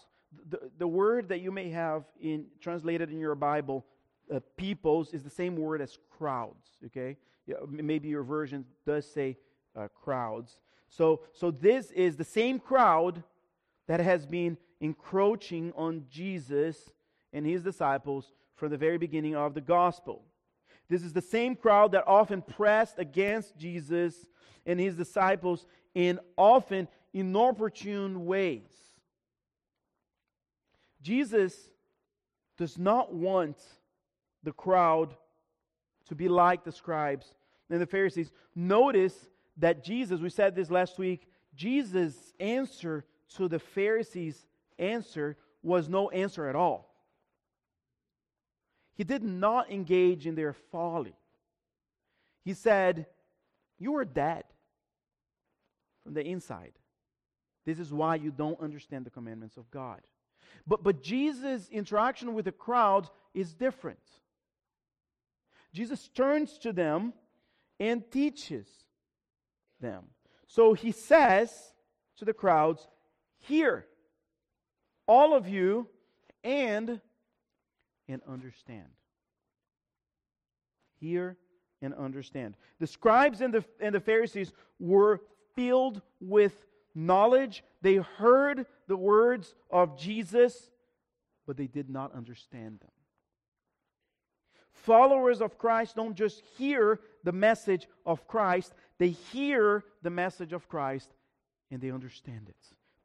The, 0.48 0.70
the 0.78 0.88
word 0.88 1.28
that 1.28 1.40
you 1.40 1.50
may 1.50 1.70
have 1.70 2.04
in 2.20 2.46
translated 2.60 3.10
in 3.10 3.18
your 3.18 3.34
Bible, 3.34 3.84
uh, 4.32 4.40
peoples, 4.56 5.12
is 5.12 5.22
the 5.22 5.30
same 5.30 5.56
word 5.56 5.80
as 5.80 5.98
crowds. 6.16 6.68
Okay, 6.86 7.16
yeah, 7.46 7.56
maybe 7.68 8.08
your 8.08 8.22
version 8.22 8.64
does 8.86 9.10
say 9.10 9.36
uh, 9.76 9.88
crowds. 9.88 10.58
So, 10.88 11.22
so 11.32 11.50
this 11.50 11.90
is 11.90 12.16
the 12.16 12.24
same 12.24 12.58
crowd 12.58 13.22
that 13.86 14.00
has 14.00 14.26
been 14.26 14.56
encroaching 14.80 15.72
on 15.76 16.04
Jesus 16.10 16.92
and 17.32 17.44
his 17.44 17.62
disciples 17.62 18.32
from 18.54 18.70
the 18.70 18.76
very 18.76 18.98
beginning 18.98 19.34
of 19.34 19.54
the 19.54 19.60
gospel. 19.60 20.22
This 20.88 21.02
is 21.02 21.12
the 21.12 21.22
same 21.22 21.56
crowd 21.56 21.92
that 21.92 22.06
often 22.06 22.42
pressed 22.42 22.98
against 22.98 23.56
Jesus 23.56 24.26
and 24.66 24.78
his 24.78 24.96
disciples 24.96 25.66
in 25.94 26.20
often 26.36 26.88
inopportune 27.12 28.26
ways. 28.26 28.83
Jesus 31.04 31.68
does 32.56 32.78
not 32.78 33.12
want 33.12 33.58
the 34.42 34.52
crowd 34.52 35.14
to 36.08 36.14
be 36.14 36.28
like 36.28 36.64
the 36.64 36.72
scribes 36.72 37.34
and 37.68 37.80
the 37.80 37.86
Pharisees. 37.86 38.32
Notice 38.54 39.28
that 39.58 39.84
Jesus, 39.84 40.20
we 40.20 40.30
said 40.30 40.56
this 40.56 40.70
last 40.70 40.98
week, 40.98 41.28
Jesus' 41.54 42.32
answer 42.40 43.04
to 43.36 43.48
the 43.48 43.58
Pharisees' 43.58 44.46
answer 44.78 45.36
was 45.62 45.90
no 45.90 46.08
answer 46.08 46.48
at 46.48 46.56
all. 46.56 46.90
He 48.94 49.04
did 49.04 49.22
not 49.22 49.70
engage 49.70 50.26
in 50.26 50.36
their 50.36 50.54
folly. 50.54 51.16
He 52.46 52.54
said, 52.54 53.06
You 53.78 53.96
are 53.96 54.06
dead 54.06 54.44
from 56.02 56.14
the 56.14 56.24
inside. 56.24 56.72
This 57.66 57.78
is 57.78 57.92
why 57.92 58.14
you 58.14 58.30
don't 58.30 58.60
understand 58.60 59.04
the 59.04 59.10
commandments 59.10 59.58
of 59.58 59.70
God. 59.70 60.00
But, 60.66 60.82
but 60.82 61.02
Jesus' 61.02 61.68
interaction 61.70 62.34
with 62.34 62.44
the 62.46 62.52
crowd 62.52 63.08
is 63.34 63.54
different. 63.54 63.98
Jesus 65.72 66.08
turns 66.08 66.58
to 66.58 66.72
them 66.72 67.12
and 67.80 68.10
teaches 68.10 68.68
them. 69.80 70.04
So 70.46 70.72
he 70.72 70.92
says 70.92 71.50
to 72.18 72.24
the 72.24 72.32
crowds, 72.32 72.86
Hear, 73.40 73.86
all 75.06 75.34
of 75.34 75.48
you, 75.48 75.88
and 76.42 77.00
and 78.08 78.22
understand. 78.28 78.88
Hear 81.00 81.36
and 81.82 81.94
understand. 81.94 82.54
The 82.78 82.86
scribes 82.86 83.40
and 83.40 83.52
the, 83.52 83.64
and 83.80 83.94
the 83.94 84.00
Pharisees 84.00 84.52
were 84.78 85.20
filled 85.54 86.00
with 86.20 86.66
knowledge. 86.94 87.64
They 87.82 87.96
heard 87.96 88.66
the 88.86 88.96
words 88.96 89.54
of 89.70 89.98
Jesus, 89.98 90.70
but 91.46 91.56
they 91.56 91.66
did 91.66 91.90
not 91.90 92.14
understand 92.14 92.80
them. 92.80 92.90
Followers 94.72 95.40
of 95.40 95.56
Christ 95.58 95.96
don't 95.96 96.14
just 96.14 96.42
hear 96.58 97.00
the 97.22 97.32
message 97.32 97.88
of 98.04 98.26
Christ, 98.26 98.74
they 98.98 99.10
hear 99.10 99.84
the 100.02 100.10
message 100.10 100.52
of 100.52 100.68
Christ 100.68 101.14
and 101.70 101.80
they 101.80 101.90
understand 101.90 102.48
it. 102.48 102.56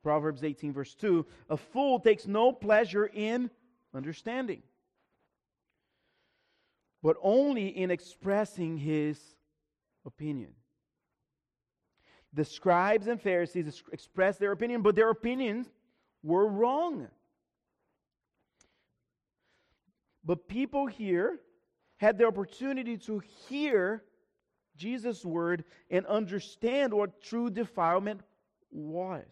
Proverbs 0.04 0.44
18, 0.44 0.74
verse 0.74 0.94
2 0.96 1.26
A 1.50 1.58
fool 1.58 2.00
takes 2.00 2.28
no 2.28 2.52
pleasure 2.52 3.06
in 3.06 3.50
understanding 3.94 4.62
but 7.02 7.18
only 7.22 7.68
in 7.68 7.92
expressing 7.92 8.78
his 8.78 9.20
opinion. 10.06 10.52
The 12.34 12.46
scribes 12.46 13.08
and 13.08 13.20
Pharisees 13.20 13.84
expressed 13.92 14.40
their 14.40 14.52
opinion, 14.52 14.82
but 14.82 14.96
their 14.96 15.10
opinions 15.10 15.68
were 16.24 16.48
wrong. 16.48 17.08
But 20.24 20.48
people 20.48 20.86
here 20.86 21.40
had 21.98 22.18
the 22.18 22.28
opportunity 22.28 22.98
to 22.98 23.22
hear 23.48 24.04
Jesus' 24.78 25.26
word 25.26 25.64
and 25.90 26.06
understand 26.06 26.94
what 26.94 27.22
true 27.22 27.50
defilement 27.50 28.22
was. 28.72 29.26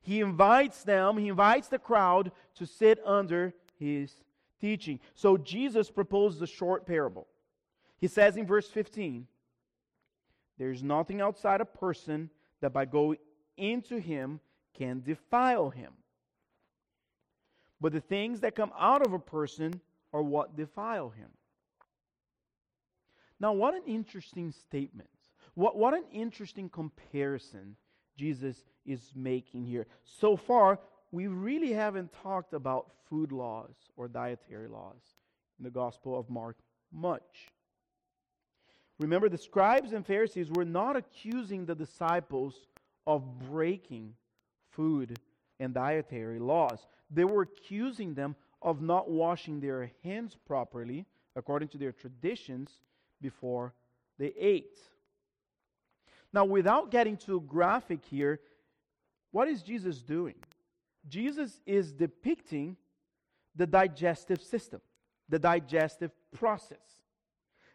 He 0.00 0.20
invites 0.20 0.84
them, 0.84 1.18
he 1.18 1.28
invites 1.28 1.68
the 1.68 1.78
crowd 1.78 2.30
to 2.56 2.66
sit 2.66 3.00
under 3.04 3.54
his 3.78 4.14
teaching. 4.60 5.00
So 5.14 5.36
Jesus 5.36 5.90
proposes 5.90 6.40
a 6.42 6.46
short 6.46 6.86
parable. 6.86 7.26
He 7.98 8.06
says 8.06 8.36
in 8.36 8.46
verse 8.46 8.68
15, 8.68 9.26
There's 10.58 10.82
nothing 10.82 11.20
outside 11.20 11.60
a 11.60 11.64
person 11.64 12.30
that 12.60 12.72
by 12.72 12.84
going 12.84 13.18
into 13.56 13.98
him 13.98 14.40
can 14.74 15.02
defile 15.02 15.70
him. 15.70 15.92
But 17.80 17.92
the 17.92 18.00
things 18.00 18.40
that 18.40 18.56
come 18.56 18.72
out 18.78 19.06
of 19.06 19.12
a 19.12 19.18
person 19.18 19.80
are 20.12 20.22
what 20.22 20.56
defile 20.56 21.10
him. 21.10 21.28
Now, 23.40 23.52
what 23.52 23.74
an 23.74 23.82
interesting 23.86 24.50
statement. 24.50 25.08
What, 25.54 25.76
what 25.76 25.94
an 25.94 26.04
interesting 26.12 26.68
comparison 26.68 27.76
Jesus 28.16 28.64
is 28.84 29.12
making 29.14 29.64
here. 29.64 29.86
So 30.04 30.36
far, 30.36 30.80
we 31.12 31.28
really 31.28 31.72
haven't 31.72 32.12
talked 32.22 32.52
about 32.52 32.90
food 33.08 33.30
laws 33.30 33.74
or 33.96 34.08
dietary 34.08 34.68
laws 34.68 35.00
in 35.58 35.64
the 35.64 35.70
Gospel 35.70 36.18
of 36.18 36.28
Mark 36.28 36.56
much. 36.92 37.48
Remember, 38.98 39.28
the 39.28 39.38
scribes 39.38 39.92
and 39.92 40.04
Pharisees 40.04 40.50
were 40.50 40.64
not 40.64 40.96
accusing 40.96 41.64
the 41.64 41.74
disciples 41.74 42.66
of 43.06 43.38
breaking 43.50 44.14
food 44.70 45.18
and 45.60 45.72
dietary 45.72 46.38
laws. 46.38 46.86
They 47.10 47.24
were 47.24 47.42
accusing 47.42 48.14
them 48.14 48.34
of 48.60 48.82
not 48.82 49.08
washing 49.08 49.60
their 49.60 49.92
hands 50.02 50.36
properly, 50.46 51.06
according 51.36 51.68
to 51.68 51.78
their 51.78 51.92
traditions, 51.92 52.70
before 53.20 53.72
they 54.18 54.32
ate. 54.38 54.78
Now, 56.32 56.44
without 56.44 56.90
getting 56.90 57.16
too 57.16 57.40
graphic 57.42 58.00
here, 58.04 58.40
what 59.30 59.48
is 59.48 59.62
Jesus 59.62 60.02
doing? 60.02 60.34
Jesus 61.08 61.60
is 61.66 61.92
depicting 61.92 62.76
the 63.54 63.66
digestive 63.66 64.42
system, 64.42 64.80
the 65.28 65.38
digestive 65.38 66.10
process. 66.32 66.78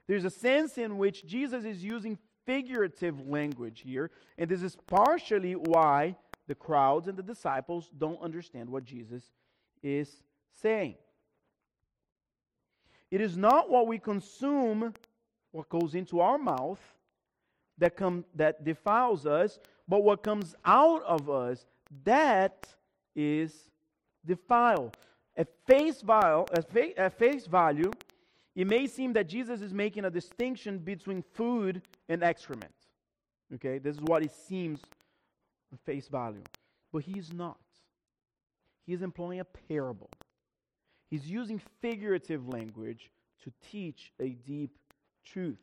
There's 0.08 0.26
a 0.26 0.30
sense 0.30 0.78
in 0.78 0.98
which 0.98 1.26
Jesus 1.26 1.64
is 1.66 1.84
using 1.84 2.18
figurative 2.46 3.26
language 3.28 3.82
here, 3.82 4.12
and 4.38 4.50
this 4.50 4.62
is 4.62 4.76
partially 4.88 5.54
why 5.54 6.16
the 6.48 6.56
crowds 6.56 7.08
and 7.08 7.18
the 7.18 7.24
disciples 7.24 7.90
don't 7.98 8.22
understand 8.22 8.70
what 8.70 8.84
Jesus 8.84 9.24
is 9.82 10.24
saying. 10.52 10.96
It 13.12 13.22
is 13.22 13.38
not 13.38 13.70
what 13.70 13.88
we 13.88 14.00
consume, 14.00 14.94
what 15.52 15.70
goes 15.70 15.96
into 15.96 16.20
our 16.20 16.38
mouth, 16.38 16.80
that, 17.78 17.96
come, 17.96 18.26
that 18.36 18.64
defiles 18.64 19.26
us, 19.26 19.60
but 19.88 20.04
what 20.04 20.24
comes 20.24 20.56
out 20.66 21.04
of 21.04 21.30
us 21.30 21.66
that 22.04 22.68
is 23.16 23.70
defiled. 24.26 24.98
At 25.36 25.48
face, 25.68 26.02
value, 26.02 26.46
at 26.98 27.18
face 27.18 27.46
value, 27.46 27.92
it 28.56 28.68
may 28.68 28.88
seem 28.88 29.14
that 29.14 29.28
Jesus 29.28 29.62
is 29.62 29.74
making 29.74 30.06
a 30.06 30.10
distinction 30.10 30.78
between 30.78 31.24
food 31.34 31.82
and 32.10 32.24
excrement. 32.24 32.74
Okay, 33.56 33.80
this 33.80 33.96
is 33.96 34.02
what 34.02 34.24
it 34.24 34.32
seems 34.32 34.80
face 35.86 36.08
value. 36.08 36.44
But 36.92 37.04
he's 37.04 37.34
not. 37.34 37.58
He 38.86 38.94
is 38.94 39.02
employing 39.02 39.40
a 39.40 39.46
parable. 39.46 40.10
He's 41.10 41.26
using 41.26 41.62
figurative 41.82 42.48
language 42.48 43.10
to 43.44 43.52
teach 43.72 44.12
a 44.20 44.30
deep 44.30 44.72
truth. 45.26 45.60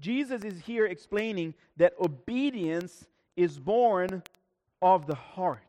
Jesus 0.00 0.42
is 0.44 0.60
here 0.60 0.86
explaining 0.86 1.54
that 1.76 1.94
obedience 2.00 3.06
is 3.36 3.58
born 3.58 4.22
of 4.82 5.06
the 5.06 5.14
heart 5.14 5.60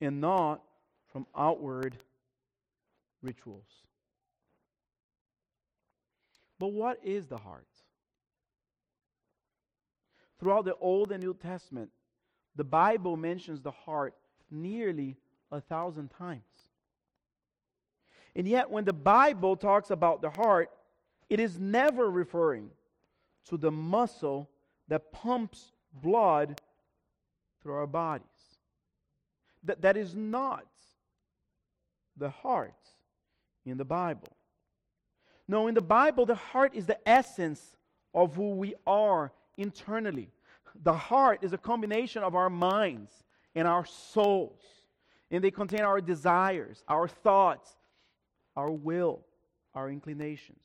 and 0.00 0.20
not 0.20 0.62
from 1.12 1.26
outward 1.36 1.96
rituals. 3.22 3.81
But 6.62 6.74
what 6.74 7.00
is 7.02 7.26
the 7.26 7.38
heart? 7.38 7.66
Throughout 10.38 10.64
the 10.64 10.76
Old 10.76 11.10
and 11.10 11.20
New 11.20 11.34
Testament, 11.34 11.90
the 12.54 12.62
Bible 12.62 13.16
mentions 13.16 13.60
the 13.60 13.72
heart 13.72 14.14
nearly 14.48 15.16
a 15.50 15.60
thousand 15.60 16.10
times. 16.16 16.44
And 18.36 18.46
yet, 18.46 18.70
when 18.70 18.84
the 18.84 18.92
Bible 18.92 19.56
talks 19.56 19.90
about 19.90 20.22
the 20.22 20.30
heart, 20.30 20.70
it 21.28 21.40
is 21.40 21.58
never 21.58 22.08
referring 22.08 22.70
to 23.48 23.56
the 23.56 23.72
muscle 23.72 24.48
that 24.86 25.10
pumps 25.10 25.72
blood 25.92 26.60
through 27.60 27.74
our 27.74 27.88
bodies. 27.88 28.28
That, 29.64 29.82
that 29.82 29.96
is 29.96 30.14
not 30.14 30.68
the 32.16 32.30
heart 32.30 32.78
in 33.66 33.78
the 33.78 33.84
Bible. 33.84 34.28
No, 35.52 35.66
in 35.66 35.74
the 35.74 35.82
Bible, 35.82 36.24
the 36.24 36.34
heart 36.34 36.74
is 36.74 36.86
the 36.86 36.96
essence 37.06 37.76
of 38.14 38.34
who 38.34 38.52
we 38.52 38.74
are 38.86 39.32
internally. 39.58 40.30
The 40.82 40.94
heart 40.94 41.40
is 41.44 41.52
a 41.52 41.58
combination 41.58 42.22
of 42.22 42.34
our 42.34 42.48
minds 42.48 43.12
and 43.54 43.68
our 43.68 43.84
souls, 43.84 44.62
and 45.30 45.44
they 45.44 45.50
contain 45.50 45.82
our 45.82 46.00
desires, 46.00 46.82
our 46.88 47.06
thoughts, 47.06 47.76
our 48.56 48.70
will, 48.70 49.26
our 49.74 49.90
inclinations. 49.90 50.62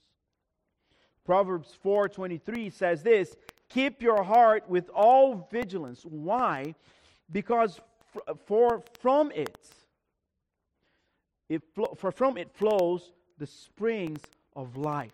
Proverbs 1.26 1.78
4:23 1.84 2.72
says 2.72 3.04
this, 3.04 3.36
Keep 3.68 4.02
your 4.02 4.24
heart 4.24 4.70
with 4.70 4.90
all 4.92 5.50
vigilance. 5.52 6.06
Why? 6.06 6.76
Because 7.30 7.82
for 8.46 8.82
from 9.02 9.34
it, 9.34 9.60
it 11.50 11.62
for 11.98 12.10
from 12.10 12.38
it 12.38 12.50
flows 12.54 13.12
the 13.38 13.48
springs 13.48 14.22
of 14.58 14.76
life. 14.76 15.14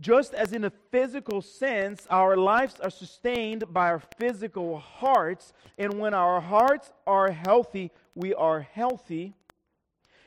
Just 0.00 0.32
as 0.32 0.52
in 0.52 0.64
a 0.64 0.72
physical 0.90 1.42
sense, 1.42 2.06
our 2.08 2.36
lives 2.36 2.76
are 2.80 2.90
sustained 2.90 3.64
by 3.72 3.90
our 3.90 4.02
physical 4.18 4.78
hearts, 4.78 5.52
and 5.76 5.98
when 5.98 6.14
our 6.14 6.40
hearts 6.40 6.92
are 7.06 7.30
healthy, 7.30 7.90
we 8.14 8.32
are 8.34 8.60
healthy. 8.60 9.34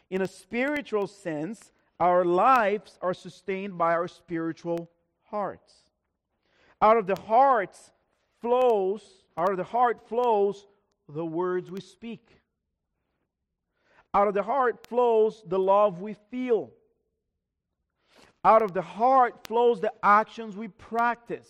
In 0.09 0.21
a 0.21 0.27
spiritual 0.27 1.07
sense, 1.07 1.71
our 1.99 2.23
lives 2.23 2.97
are 3.01 3.13
sustained 3.13 3.77
by 3.77 3.93
our 3.93 4.07
spiritual 4.07 4.89
hearts. 5.23 5.73
Out 6.81 6.97
of 6.97 7.07
the 7.07 7.19
hearts 7.19 7.91
flows, 8.39 9.01
out 9.37 9.51
of 9.51 9.57
the 9.57 9.63
heart 9.63 10.07
flows 10.07 10.67
the 11.09 11.25
words 11.25 11.71
we 11.71 11.81
speak. 11.81 12.36
Out 14.17 14.27
of 14.27 14.33
the 14.33 14.41
heart 14.41 14.83
flows 14.87 15.43
the 15.45 15.59
love 15.59 16.01
we 16.01 16.15
feel. 16.31 16.71
Out 18.43 18.63
of 18.63 18.73
the 18.73 18.81
heart 18.81 19.45
flows 19.45 19.79
the 19.79 19.93
actions 20.01 20.57
we 20.57 20.69
practice. 20.69 21.47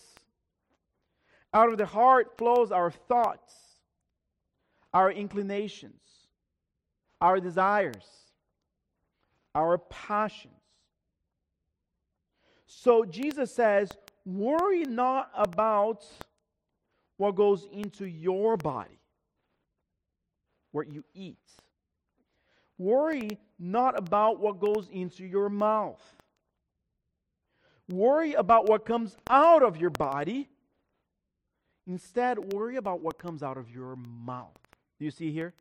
Out 1.53 1.69
of 1.69 1.77
the 1.77 1.85
heart 1.85 2.37
flows 2.37 2.73
our 2.73 2.91
thoughts, 2.91 3.53
our 4.93 5.09
inclinations, 5.09 6.01
our 7.21 7.39
desires, 7.39 8.05
our 9.55 9.77
passions. 9.77 10.53
So 12.65 13.05
Jesus 13.05 13.55
says, 13.55 13.91
worry 14.25 14.83
not 14.83 15.31
about 15.37 16.05
what 17.15 17.35
goes 17.35 17.65
into 17.71 18.03
your 18.03 18.57
body, 18.57 18.99
what 20.73 20.91
you 20.91 21.05
eat. 21.13 21.37
Worry 22.77 23.39
not 23.57 23.97
about 23.97 24.39
what 24.39 24.59
goes 24.59 24.87
into 24.91 25.25
your 25.25 25.49
mouth. 25.49 26.01
Worry 27.89 28.33
about 28.33 28.67
what 28.67 28.85
comes 28.85 29.15
out 29.29 29.63
of 29.63 29.77
your 29.77 29.89
body. 29.89 30.49
Instead, 31.87 32.53
worry 32.53 32.75
about 32.75 33.01
what 33.01 33.17
comes 33.17 33.41
out 33.41 33.57
of 33.57 33.71
your 33.71 33.95
mouth. 33.95 34.57
Do 34.99 35.05
you 35.05 35.11
see 35.11 35.31
here? 35.31 35.53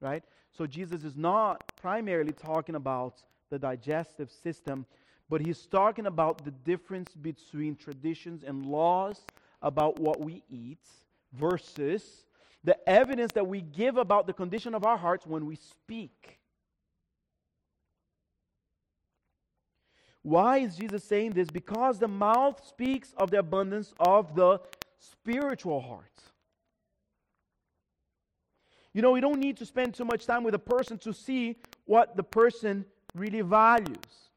Right? 0.00 0.24
So 0.50 0.66
Jesus 0.66 1.04
is 1.04 1.16
not 1.16 1.62
primarily 1.80 2.32
talking 2.32 2.74
about 2.74 3.22
the 3.50 3.58
digestive 3.58 4.30
system, 4.30 4.86
but 5.28 5.40
he's 5.40 5.66
talking 5.66 6.06
about 6.06 6.44
the 6.44 6.50
difference 6.50 7.14
between 7.14 7.76
traditions 7.76 8.42
and 8.42 8.64
laws 8.64 9.20
about 9.60 9.98
what 10.00 10.20
we 10.20 10.42
eat 10.48 10.80
versus 11.32 12.24
the 12.64 12.76
evidence 12.88 13.32
that 13.32 13.46
we 13.46 13.60
give 13.60 13.96
about 13.96 14.26
the 14.26 14.32
condition 14.32 14.74
of 14.74 14.84
our 14.84 14.96
hearts 14.96 15.26
when 15.26 15.46
we 15.46 15.56
speak. 15.56 16.38
Why 20.26 20.58
is 20.58 20.74
Jesus 20.74 21.04
saying 21.04 21.34
this? 21.34 21.50
Because 21.50 22.00
the 22.00 22.08
mouth 22.08 22.60
speaks 22.66 23.14
of 23.16 23.30
the 23.30 23.38
abundance 23.38 23.94
of 24.00 24.34
the 24.34 24.58
spiritual 24.98 25.80
heart. 25.80 26.20
You 28.92 29.02
know, 29.02 29.12
we 29.12 29.20
don't 29.20 29.38
need 29.38 29.56
to 29.58 29.64
spend 29.64 29.94
too 29.94 30.04
much 30.04 30.26
time 30.26 30.42
with 30.42 30.56
a 30.56 30.58
person 30.58 30.98
to 30.98 31.12
see 31.14 31.54
what 31.84 32.16
the 32.16 32.24
person 32.24 32.86
really 33.14 33.40
values, 33.42 34.32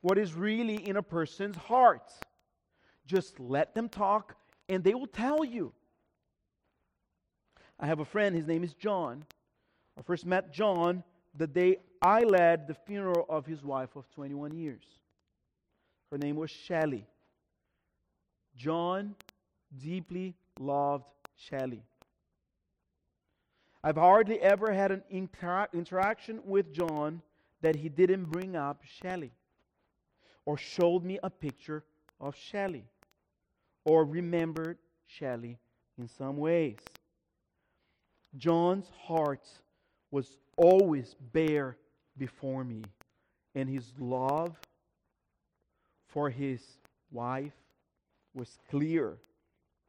what 0.00 0.16
is 0.16 0.34
really 0.34 0.88
in 0.88 0.96
a 0.96 1.02
person's 1.02 1.56
heart. 1.56 2.12
Just 3.04 3.40
let 3.40 3.74
them 3.74 3.88
talk 3.88 4.36
and 4.68 4.84
they 4.84 4.94
will 4.94 5.08
tell 5.08 5.44
you. 5.44 5.72
I 7.80 7.88
have 7.88 7.98
a 7.98 8.04
friend, 8.04 8.36
his 8.36 8.46
name 8.46 8.62
is 8.62 8.74
John. 8.74 9.24
I 9.98 10.02
first 10.02 10.24
met 10.24 10.52
John 10.52 11.02
the 11.38 11.46
day 11.46 11.76
I 12.02 12.24
led 12.24 12.66
the 12.66 12.74
funeral 12.74 13.24
of 13.28 13.46
his 13.46 13.62
wife 13.62 13.94
of 13.96 14.10
21 14.10 14.52
years. 14.56 14.82
Her 16.10 16.18
name 16.18 16.36
was 16.36 16.50
Shelley. 16.50 17.06
John 18.56 19.14
deeply 19.80 20.34
loved 20.58 21.04
Shelley. 21.36 21.82
I've 23.84 23.96
hardly 23.96 24.40
ever 24.40 24.72
had 24.72 24.90
an 24.90 25.02
inter- 25.10 25.68
interaction 25.72 26.40
with 26.44 26.72
John 26.72 27.22
that 27.60 27.76
he 27.76 27.88
didn't 27.88 28.24
bring 28.24 28.56
up 28.56 28.82
Shelley 28.84 29.32
or 30.44 30.56
showed 30.56 31.04
me 31.04 31.18
a 31.22 31.30
picture 31.30 31.84
of 32.20 32.34
Shelley 32.34 32.84
or 33.84 34.04
remembered 34.04 34.78
Shelley 35.06 35.58
in 35.98 36.08
some 36.08 36.36
ways. 36.36 36.78
John's 38.36 38.90
heart 39.06 39.46
was 40.10 40.36
always 40.58 41.14
bare 41.32 41.78
before 42.18 42.64
me. 42.64 42.82
And 43.54 43.68
his 43.68 43.92
love 43.98 44.54
for 46.08 46.28
his 46.28 46.62
wife 47.10 47.54
was 48.34 48.58
clear 48.70 49.18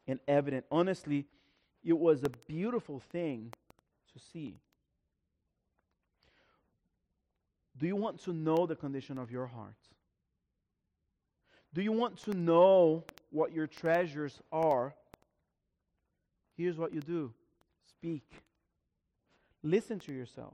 and 0.08 0.20
evident. 0.28 0.66
Honestly, 0.72 1.26
it 1.84 1.98
was 1.98 2.24
a 2.24 2.30
beautiful 2.48 3.00
thing 3.12 3.52
to 4.14 4.20
see. 4.32 4.56
Do 7.78 7.88
you 7.88 7.96
want 7.96 8.22
to 8.24 8.34
know 8.34 8.66
the 8.66 8.76
condition 8.76 9.18
of 9.18 9.32
your 9.32 9.48
heart? 9.48 9.76
Do 11.74 11.82
you 11.82 11.92
want 11.92 12.18
to 12.24 12.34
know 12.34 13.06
what 13.30 13.54
your 13.54 13.68
treasures 13.68 14.40
are? 14.52 14.94
Here's 16.58 16.78
what 16.78 16.94
you 16.94 17.00
do 17.00 17.32
speak. 17.88 18.24
Listen 19.64 20.00
to 20.00 20.14
yourself 20.14 20.54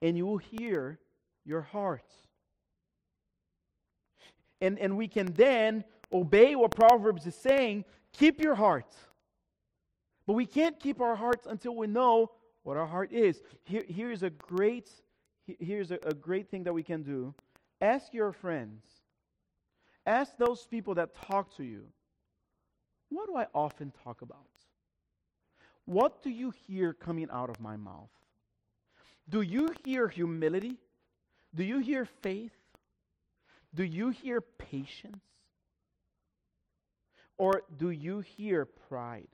and 0.00 0.16
you 0.16 0.26
will 0.26 0.38
hear 0.38 0.98
your 1.44 1.62
heart. 1.62 2.12
And, 4.60 4.78
and 4.78 4.96
we 4.96 5.08
can 5.08 5.26
then 5.32 5.84
obey 6.12 6.54
what 6.54 6.74
Proverbs 6.74 7.26
is 7.26 7.34
saying 7.34 7.84
keep 8.12 8.40
your 8.40 8.54
heart. 8.54 8.94
But 10.26 10.34
we 10.34 10.46
can't 10.46 10.78
keep 10.78 11.00
our 11.00 11.16
hearts 11.16 11.46
until 11.46 11.74
we 11.74 11.86
know 11.86 12.30
what 12.62 12.76
our 12.76 12.86
heart 12.86 13.12
is. 13.12 13.40
Here, 13.64 13.84
here's 13.88 14.22
a 14.22 14.30
great 14.30 14.90
here's 15.58 15.90
a, 15.90 15.98
a 16.04 16.12
great 16.12 16.50
thing 16.50 16.64
that 16.64 16.74
we 16.74 16.82
can 16.82 17.02
do. 17.02 17.34
Ask 17.80 18.12
your 18.12 18.32
friends. 18.32 18.84
Ask 20.04 20.36
those 20.36 20.66
people 20.66 20.94
that 20.96 21.14
talk 21.14 21.56
to 21.56 21.64
you. 21.64 21.84
What 23.08 23.26
do 23.26 23.36
I 23.36 23.46
often 23.54 23.92
talk 24.04 24.20
about? 24.20 24.44
What 25.88 26.22
do 26.22 26.28
you 26.28 26.50
hear 26.66 26.92
coming 26.92 27.28
out 27.32 27.48
of 27.48 27.60
my 27.60 27.78
mouth? 27.78 28.10
Do 29.26 29.40
you 29.40 29.70
hear 29.86 30.06
humility? 30.06 30.76
Do 31.54 31.64
you 31.64 31.78
hear 31.78 32.04
faith? 32.04 32.52
Do 33.74 33.84
you 33.84 34.10
hear 34.10 34.42
patience? 34.42 35.24
Or 37.38 37.62
do 37.74 37.88
you 37.88 38.20
hear 38.20 38.66
pride? 38.66 39.28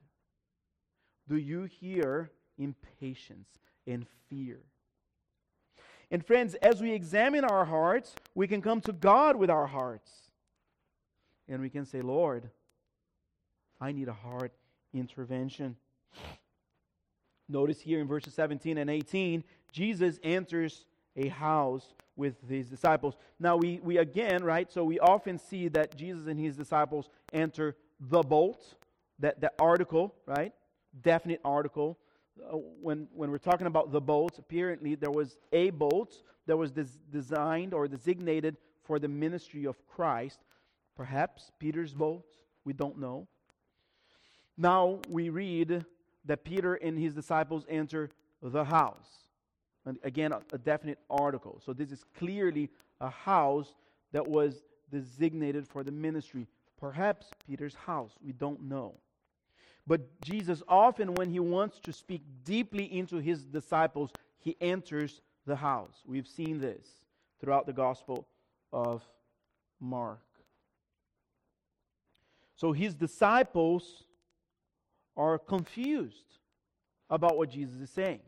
Do 1.27 1.39
you 1.39 1.65
hear 1.65 2.31
impatience 2.57 3.49
and 3.85 4.07
fear? 4.31 4.61
And 6.13 6.25
friends, 6.25 6.55
as 6.63 6.81
we 6.81 6.93
examine 6.93 7.45
our 7.45 7.65
hearts, 7.65 8.15
we 8.37 8.47
can 8.47 8.63
come 8.63 8.81
to 8.83 8.93
God 8.93 9.35
with 9.35 9.51
our 9.51 9.67
hearts. 9.67 10.13
And 11.49 11.61
we 11.61 11.69
can 11.69 11.85
say, 11.85 12.01
Lord, 12.01 12.49
I 13.81 13.91
need 13.91 14.07
a 14.07 14.13
heart 14.13 14.53
intervention. 14.93 15.75
Notice 17.49 17.81
here 17.81 18.01
in 18.01 18.07
verses 18.07 18.35
17 18.35 18.79
and 18.79 18.89
18, 18.89 19.45
Jesus 19.73 20.19
enters 20.23 20.87
a 21.17 21.29
house 21.29 21.95
with 22.17 22.37
his 22.49 22.69
disciples. 22.69 23.17
Now, 23.39 23.57
we, 23.57 23.81
we 23.83 23.99
again, 23.99 24.43
right, 24.45 24.71
so 24.71 24.85
we 24.85 24.99
often 24.99 25.39
see 25.39 25.69
that 25.69 25.97
Jesus 25.97 26.27
and 26.27 26.39
his 26.39 26.57
disciples 26.57 27.09
enter 27.33 27.77
the 28.01 28.23
boat, 28.23 28.75
that, 29.19 29.41
that 29.41 29.55
article, 29.59 30.15
right? 30.27 30.53
Definite 31.03 31.41
article. 31.45 31.99
Uh, 32.41 32.57
when, 32.81 33.09
when 33.15 33.31
we're 33.31 33.39
talking 33.39 33.67
about 33.67 33.93
the 33.93 34.01
boats, 34.01 34.39
apparently 34.39 34.95
there 34.95 35.11
was 35.11 35.37
a 35.53 35.71
boat 35.71 36.15
that 36.47 36.57
was 36.57 36.71
des- 36.71 36.87
designed 37.11 37.75
or 37.75 37.87
designated 37.89 38.57
for 38.83 38.99
the 38.99 39.09
ministry 39.09 39.65
of 39.65 39.77
Christ. 39.87 40.39
Perhaps 40.97 41.51
Peter's 41.59 41.95
boat, 41.95 42.25
we 42.65 42.73
don't 42.73 42.99
know. 42.99 43.27
Now 44.57 45.01
we 45.09 45.31
read 45.31 45.85
that 46.25 46.45
Peter 46.45 46.75
and 46.75 46.99
his 46.99 47.15
disciples 47.15 47.65
enter 47.69 48.11
the 48.43 48.65
house. 48.65 49.25
And 49.87 49.99
again, 50.03 50.33
a, 50.53 50.59
definite 50.59 50.99
article. 51.11 51.61
So 51.65 51.73
this 51.73 51.93
is 51.93 52.05
clearly 52.19 52.71
a 53.01 53.11
house 53.11 53.75
that 54.13 54.27
was 54.27 54.63
designated 54.91 55.67
for 55.69 55.83
the 55.83 55.93
ministry. 55.93 56.47
Perhaps 56.81 57.27
Peter's 57.47 57.75
house. 57.75 58.13
We 58.25 58.33
don't 58.33 58.63
know. 58.63 58.95
But 59.87 60.21
Jesus 60.23 60.63
often, 60.67 61.15
when 61.15 61.31
he 61.31 61.41
wants 61.41 61.79
to 61.81 61.93
speak 61.93 62.23
deeply 62.45 62.85
into 62.97 63.19
his 63.19 63.45
disciples, 63.45 64.11
he 64.39 64.57
enters 64.61 65.21
the 65.47 65.57
house. 65.57 66.03
We've 66.07 66.27
seen 66.27 66.59
this 66.59 66.87
throughout 67.41 67.67
the 67.67 67.73
Gospel 67.75 68.27
of 68.73 69.03
Mark. 69.81 70.21
So 72.57 72.73
his 72.73 72.95
disciples 72.95 74.05
are 75.17 75.39
confused 75.39 76.39
about 77.11 77.37
what 77.37 77.51
Jesus 77.51 77.81
is 77.81 77.91
saying. 77.91 78.21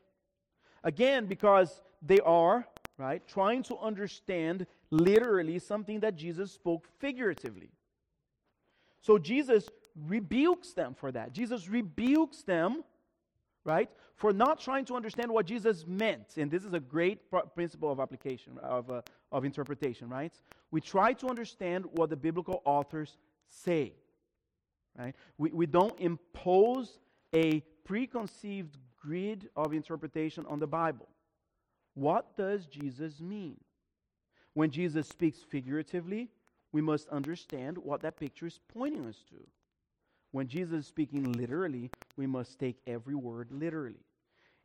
Again, 0.85 1.27
because 1.27 1.83
they 2.03 2.21
are, 2.21 2.67
right, 2.99 3.27
trying 3.27 3.63
to 3.65 3.77
understand 3.79 4.67
literally 4.91 5.59
something 5.59 6.01
that 6.01 6.17
Jesus 6.17 6.53
spoke 6.53 6.87
figuratively. 6.99 7.71
So 9.01 9.19
Jesus 9.19 9.69
rebukes 10.07 10.73
them 10.73 10.95
for 10.95 11.11
that. 11.13 11.33
Jesus 11.33 11.69
rebukes 11.69 12.43
them, 12.43 12.85
right, 13.65 13.91
for 14.15 14.33
not 14.33 14.61
trying 14.61 14.85
to 14.87 14.95
understand 14.95 15.31
what 15.31 15.47
Jesus 15.47 15.87
meant. 15.87 16.37
And 16.37 16.51
this 16.51 16.65
is 16.65 16.73
a 16.73 16.81
great 16.81 17.21
principle 17.55 17.91
of 17.91 18.01
application, 18.01 18.59
of, 18.63 18.91
uh, 18.91 19.03
of 19.33 19.45
interpretation, 19.45 20.09
right? 20.09 20.33
We 20.71 20.81
try 20.81 21.13
to 21.15 21.29
understand 21.29 21.87
what 21.93 22.11
the 22.11 22.17
biblical 22.17 22.63
authors 22.65 23.17
say, 23.49 23.95
right? 24.99 25.15
We, 25.39 25.51
we 25.51 25.67
don't 25.67 25.99
impose 26.01 26.99
a 27.35 27.63
preconceived 27.85 28.77
grid 29.01 29.49
of 29.57 29.73
interpretation 29.73 30.45
on 30.47 30.59
the 30.59 30.67
Bible. 30.67 31.09
What 31.95 32.37
does 32.37 32.67
Jesus 32.67 33.21
mean? 33.21 33.57
When 34.55 34.71
Jesus 34.71 35.09
speaks 35.09 35.41
figuratively, 35.41 36.29
we 36.73 36.81
must 36.81 37.09
understand 37.09 37.79
what 37.79 38.03
that 38.03 38.19
picture 38.19 38.47
is 38.47 38.61
pointing 38.73 39.07
us 39.07 39.23
to. 39.31 39.37
When 40.33 40.49
Jesus 40.49 40.81
is 40.81 40.87
speaking 40.87 41.33
literally, 41.33 41.91
we 42.17 42.27
must 42.27 42.59
take 42.59 42.77
every 42.87 43.15
word 43.15 43.49
literally. 43.51 44.05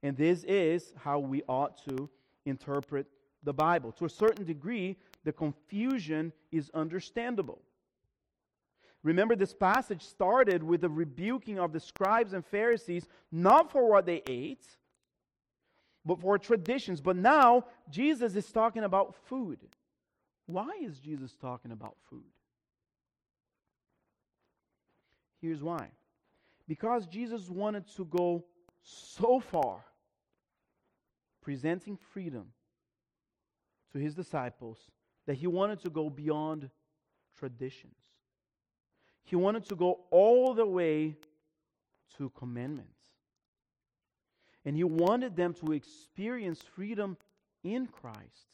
And 0.04 0.18
this 0.18 0.44
is 0.44 0.94
how 0.98 1.20
we 1.20 1.44
ought 1.48 1.82
to 1.88 2.10
interpret 2.46 3.08
the 3.44 3.54
Bible. 3.54 3.92
To 3.94 4.06
a 4.06 4.10
certain 4.10 4.46
degree, 4.46 4.98
the 5.24 5.32
confusion 5.32 6.34
is 6.52 6.70
understandable. 6.74 7.62
Remember, 9.04 9.36
this 9.36 9.54
passage 9.54 10.04
started 10.04 10.62
with 10.62 10.82
the 10.82 10.90
rebuking 10.90 11.58
of 11.58 11.74
the 11.74 11.80
scribes 11.80 12.34
and 12.34 12.46
Pharisees, 12.46 13.08
not 13.32 13.72
for 13.72 13.90
what 13.90 14.06
they 14.06 14.22
ate, 14.28 14.66
but 16.06 16.20
for 16.20 16.38
traditions. 16.38 17.02
But 17.02 17.16
now, 17.16 17.66
Jesus 17.90 18.36
is 18.36 18.52
talking 18.52 18.84
about 18.84 19.16
food. 19.28 19.60
Why 20.46 20.70
is 20.84 21.00
Jesus 21.00 21.36
talking 21.36 21.72
about 21.72 21.96
food? 22.10 22.24
Here's 25.42 25.64
why. 25.64 25.88
Because 26.68 27.08
Jesus 27.08 27.50
wanted 27.50 27.88
to 27.96 28.06
go 28.06 28.46
so 28.84 29.40
far, 29.40 29.84
presenting 31.42 31.98
freedom 32.14 32.48
to 33.94 33.98
his 33.98 34.14
disciples, 34.14 34.78
that 35.26 35.36
he 35.36 35.48
wanted 35.48 35.82
to 35.82 35.90
go 35.90 36.10
beyond 36.10 36.70
traditions. 37.38 37.96
He 39.24 39.36
wanted 39.36 39.66
to 39.70 39.76
go 39.76 40.02
all 40.10 40.54
the 40.54 40.66
way 40.66 41.16
to 42.18 42.30
commandments. 42.32 42.98
And 44.66 44.76
he 44.76 44.84
wanted 44.84 45.36
them 45.36 45.54
to 45.56 45.72
experience 45.72 46.62
freedom 46.62 47.18
in 47.64 47.88
Christ 47.88 48.48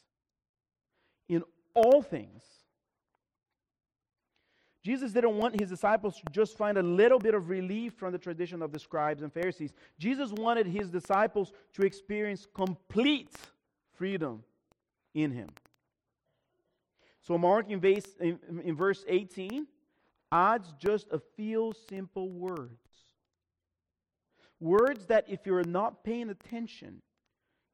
in 1.28 1.42
all 1.74 2.02
things. 2.02 2.42
Jesus 4.82 5.12
didn't 5.12 5.36
want 5.36 5.60
his 5.60 5.68
disciples 5.68 6.16
to 6.16 6.22
just 6.32 6.56
find 6.56 6.78
a 6.78 6.82
little 6.82 7.18
bit 7.18 7.34
of 7.34 7.50
relief 7.50 7.94
from 7.94 8.12
the 8.12 8.18
tradition 8.18 8.62
of 8.62 8.72
the 8.72 8.78
scribes 8.78 9.22
and 9.22 9.32
Pharisees. 9.32 9.74
Jesus 9.98 10.32
wanted 10.32 10.66
his 10.66 10.88
disciples 10.88 11.52
to 11.74 11.82
experience 11.82 12.46
complete 12.54 13.34
freedom 13.92 14.42
in 15.14 15.30
him. 15.30 15.50
So, 17.20 17.36
Mark 17.36 17.68
in, 17.68 17.80
verse 18.74 19.04
18 19.06 19.66
adds 20.30 20.72
just 20.78 21.06
a 21.10 21.20
few 21.36 21.72
simple 21.88 22.28
words. 22.28 22.72
Words 24.60 25.06
that, 25.06 25.24
if 25.28 25.46
you're 25.46 25.64
not 25.64 26.02
paying 26.04 26.30
attention, 26.30 27.00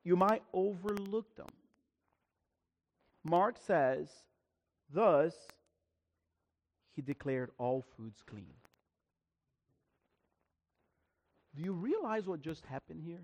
you 0.04 0.16
might 0.16 0.42
overlook 0.52 1.34
them. 1.36 1.48
Mark 3.24 3.56
says, 3.58 4.08
Thus, 4.92 5.34
he 6.94 7.02
declared 7.02 7.50
all 7.58 7.82
foods 7.96 8.22
clean. 8.26 8.52
Do 11.56 11.62
you 11.62 11.72
realize 11.72 12.26
what 12.26 12.42
just 12.42 12.66
happened 12.66 13.02
here? 13.04 13.22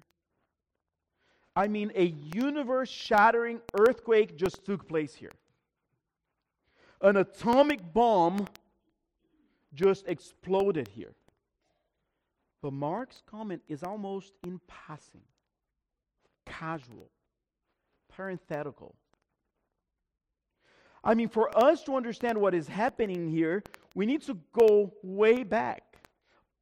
I 1.55 1.69
mean, 1.69 1.93
a 1.95 2.15
universe 2.35 2.89
shattering 2.89 3.61
earthquake 3.79 4.37
just 4.37 4.65
took 4.65 4.89
place 4.89 5.15
here. 5.15 5.33
An 7.03 7.17
atomic 7.17 7.93
bomb 7.93 8.47
just 9.75 10.07
exploded 10.09 10.89
here. 10.89 11.15
But 12.63 12.73
Mark's 12.73 13.23
comment 13.27 13.63
is 13.69 13.83
almost 13.83 14.33
in 14.45 14.61
passing, 14.67 15.23
casual, 16.45 17.11
parenthetical. 18.15 18.95
I 21.03 21.15
mean, 21.15 21.29
for 21.29 21.57
us 21.65 21.83
to 21.85 21.97
understand 21.97 22.37
what 22.37 22.55
is 22.55 22.69
happening 22.69 23.31
here, 23.31 23.63
we 23.95 24.05
need 24.05 24.23
to 24.23 24.37
go 24.53 24.93
way 25.03 25.43
back, 25.43 25.83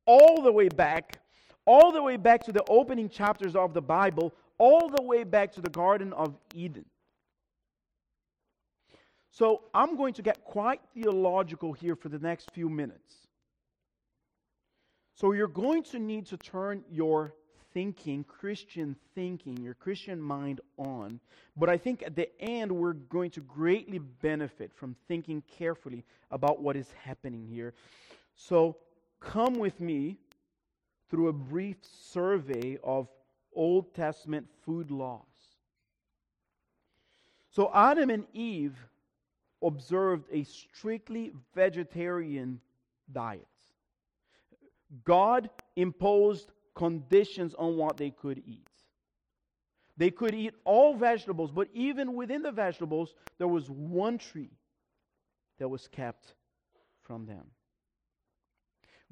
all 0.06 0.42
the 0.42 0.52
way 0.52 0.68
back, 0.68 1.18
all 1.66 1.90
the 1.90 2.02
way 2.02 2.16
back 2.16 2.44
to 2.44 2.52
the 2.52 2.64
opening 2.68 3.08
chapters 3.08 3.56
of 3.56 3.74
the 3.74 3.82
Bible, 3.82 4.32
all 4.58 4.88
the 4.88 5.02
way 5.02 5.24
back 5.24 5.52
to 5.52 5.60
the 5.60 5.70
Garden 5.70 6.12
of 6.12 6.36
Eden. 6.54 6.84
So 9.30 9.62
I'm 9.74 9.96
going 9.96 10.14
to 10.14 10.22
get 10.22 10.44
quite 10.44 10.80
theological 10.94 11.72
here 11.72 11.94
for 11.94 12.08
the 12.08 12.18
next 12.18 12.50
few 12.52 12.68
minutes. 12.68 13.28
So 15.14 15.32
you're 15.32 15.48
going 15.48 15.82
to 15.84 15.98
need 15.98 16.26
to 16.26 16.36
turn 16.36 16.84
your 16.90 17.34
thinking, 17.74 18.24
Christian 18.24 18.96
thinking, 19.14 19.58
your 19.58 19.74
Christian 19.74 20.20
mind 20.20 20.60
on. 20.76 21.20
But 21.56 21.68
I 21.68 21.76
think 21.76 22.02
at 22.02 22.16
the 22.16 22.28
end, 22.40 22.72
we're 22.72 22.94
going 22.94 23.30
to 23.32 23.40
greatly 23.40 23.98
benefit 23.98 24.72
from 24.74 24.96
thinking 25.06 25.42
carefully 25.58 26.04
about 26.30 26.62
what 26.62 26.76
is 26.76 26.90
happening 27.04 27.46
here. 27.46 27.74
So 28.34 28.76
come 29.20 29.54
with 29.54 29.80
me 29.80 30.18
through 31.10 31.28
a 31.28 31.32
brief 31.32 31.76
survey 31.82 32.78
of 32.82 33.08
Old 33.54 33.94
Testament 33.94 34.46
food 34.64 34.90
laws. 34.90 35.22
So 37.50 37.70
Adam 37.74 38.10
and 38.10 38.24
Eve 38.32 38.76
observed 39.62 40.26
a 40.32 40.44
strictly 40.44 41.32
vegetarian 41.54 42.60
diet. 43.12 43.46
God 45.04 45.50
imposed 45.76 46.50
conditions 46.74 47.54
on 47.58 47.76
what 47.76 47.96
they 47.96 48.10
could 48.10 48.42
eat. 48.46 48.68
They 49.96 50.10
could 50.10 50.34
eat 50.34 50.54
all 50.64 50.94
vegetables, 50.94 51.50
but 51.50 51.68
even 51.74 52.14
within 52.14 52.42
the 52.42 52.52
vegetables, 52.52 53.14
there 53.38 53.48
was 53.48 53.68
one 53.68 54.16
tree 54.16 54.52
that 55.58 55.68
was 55.68 55.88
kept 55.88 56.34
from 57.02 57.26
them. 57.26 57.44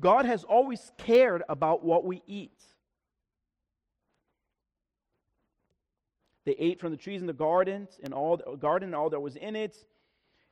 God 0.00 0.26
has 0.26 0.44
always 0.44 0.92
cared 0.96 1.42
about 1.48 1.85
what 1.85 2.04
we 2.04 2.22
eat. 2.26 2.62
They 6.44 6.52
ate 6.52 6.78
from 6.78 6.92
the 6.92 6.96
trees 6.96 7.20
in 7.20 7.26
the 7.26 7.32
gardens 7.32 7.98
and 8.02 8.14
all 8.14 8.37
the 8.37 8.56
garden 8.56 8.90
and 8.90 8.94
all 8.94 9.11
that 9.11 9.20
was 9.20 9.35
in 9.35 9.56
it. 9.56 9.85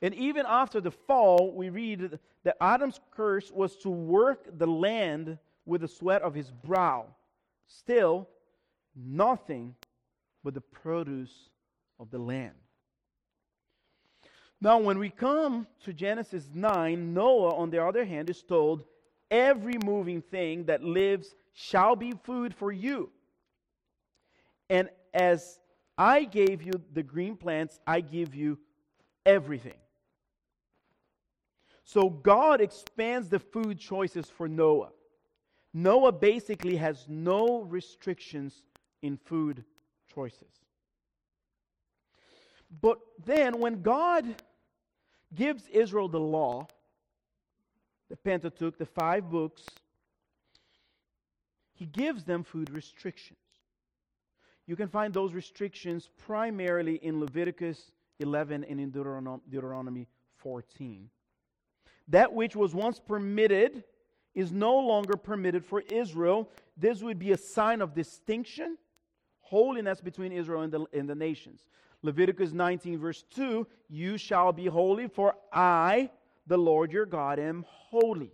And 0.04 0.14
even 0.16 0.44
after 0.46 0.82
the 0.82 0.90
fall, 0.90 1.50
we 1.56 1.70
read 1.70 2.18
that 2.42 2.58
Adam's 2.60 3.00
curse 3.10 3.50
was 3.50 3.74
to 3.76 3.88
work 3.88 4.46
the 4.58 4.66
land 4.66 5.38
with 5.64 5.80
the 5.80 5.88
sweat 5.88 6.20
of 6.20 6.34
his 6.34 6.50
brow. 6.50 7.06
Still, 7.66 8.28
nothing 8.94 9.74
but 10.44 10.52
the 10.52 10.60
produce 10.60 11.48
of 11.98 12.10
the 12.10 12.18
land. 12.18 12.52
Now, 14.60 14.78
when 14.78 14.98
we 14.98 15.08
come 15.08 15.66
to 15.84 15.94
Genesis 15.94 16.50
9, 16.52 17.14
Noah, 17.14 17.54
on 17.54 17.70
the 17.70 17.82
other 17.82 18.04
hand, 18.04 18.28
is 18.28 18.42
told, 18.42 18.84
Every 19.30 19.78
moving 19.82 20.20
thing 20.20 20.64
that 20.64 20.84
lives 20.84 21.34
shall 21.54 21.96
be 21.96 22.12
food 22.24 22.54
for 22.54 22.70
you. 22.70 23.08
And 24.68 24.90
as 25.14 25.58
I 25.96 26.24
gave 26.24 26.60
you 26.60 26.72
the 26.92 27.02
green 27.02 27.38
plants, 27.38 27.80
I 27.86 28.02
give 28.02 28.34
you 28.34 28.58
everything. 29.24 29.72
So 31.84 32.08
God 32.08 32.60
expands 32.60 33.28
the 33.28 33.38
food 33.38 33.78
choices 33.78 34.30
for 34.30 34.48
Noah. 34.48 34.90
Noah 35.72 36.12
basically 36.12 36.76
has 36.76 37.04
no 37.08 37.62
restrictions 37.62 38.62
in 39.02 39.16
food 39.16 39.64
choices. 40.12 40.48
But 42.80 42.98
then, 43.24 43.60
when 43.60 43.82
God 43.82 44.24
gives 45.34 45.68
Israel 45.68 46.08
the 46.08 46.20
law, 46.20 46.66
the 48.08 48.16
Pentateuch, 48.16 48.78
the 48.78 48.86
five 48.86 49.30
books, 49.30 49.64
he 51.74 51.86
gives 51.86 52.24
them 52.24 52.44
food 52.44 52.70
restrictions. 52.70 53.38
You 54.66 54.76
can 54.76 54.88
find 54.88 55.12
those 55.12 55.34
restrictions 55.34 56.08
primarily 56.26 56.96
in 56.96 57.20
Leviticus 57.20 57.92
11 58.20 58.64
and 58.64 58.80
in 58.80 58.90
Deuteronomy 58.90 60.08
14. 60.38 61.10
That 62.08 62.32
which 62.32 62.54
was 62.54 62.74
once 62.74 63.00
permitted 63.00 63.84
is 64.34 64.52
no 64.52 64.78
longer 64.78 65.16
permitted 65.16 65.64
for 65.64 65.80
Israel. 65.80 66.50
This 66.76 67.02
would 67.02 67.18
be 67.18 67.32
a 67.32 67.36
sign 67.36 67.80
of 67.80 67.94
distinction, 67.94 68.76
holiness 69.40 70.00
between 70.00 70.32
Israel 70.32 70.62
and 70.62 70.72
the, 70.72 70.86
and 70.92 71.08
the 71.08 71.14
nations. 71.14 71.66
Leviticus 72.02 72.52
19, 72.52 72.98
verse 72.98 73.24
2 73.34 73.66
You 73.88 74.18
shall 74.18 74.52
be 74.52 74.66
holy, 74.66 75.08
for 75.08 75.34
I, 75.52 76.10
the 76.46 76.58
Lord 76.58 76.92
your 76.92 77.06
God, 77.06 77.38
am 77.38 77.64
holy. 77.68 78.32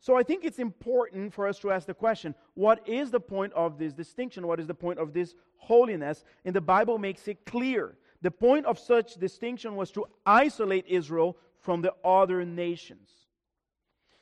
So 0.00 0.16
I 0.16 0.22
think 0.22 0.44
it's 0.44 0.58
important 0.58 1.32
for 1.32 1.46
us 1.46 1.58
to 1.60 1.70
ask 1.70 1.86
the 1.86 1.94
question 1.94 2.34
what 2.52 2.86
is 2.86 3.10
the 3.10 3.20
point 3.20 3.54
of 3.54 3.78
this 3.78 3.94
distinction? 3.94 4.46
What 4.46 4.60
is 4.60 4.66
the 4.66 4.74
point 4.74 4.98
of 4.98 5.14
this 5.14 5.34
holiness? 5.56 6.24
And 6.44 6.54
the 6.54 6.60
Bible 6.60 6.98
makes 6.98 7.26
it 7.28 7.46
clear. 7.46 7.96
The 8.20 8.30
point 8.30 8.66
of 8.66 8.78
such 8.78 9.14
distinction 9.14 9.76
was 9.76 9.90
to 9.92 10.06
isolate 10.26 10.86
Israel 10.88 11.38
from 11.64 11.80
the 11.80 11.94
other 12.04 12.44
nations. 12.44 13.10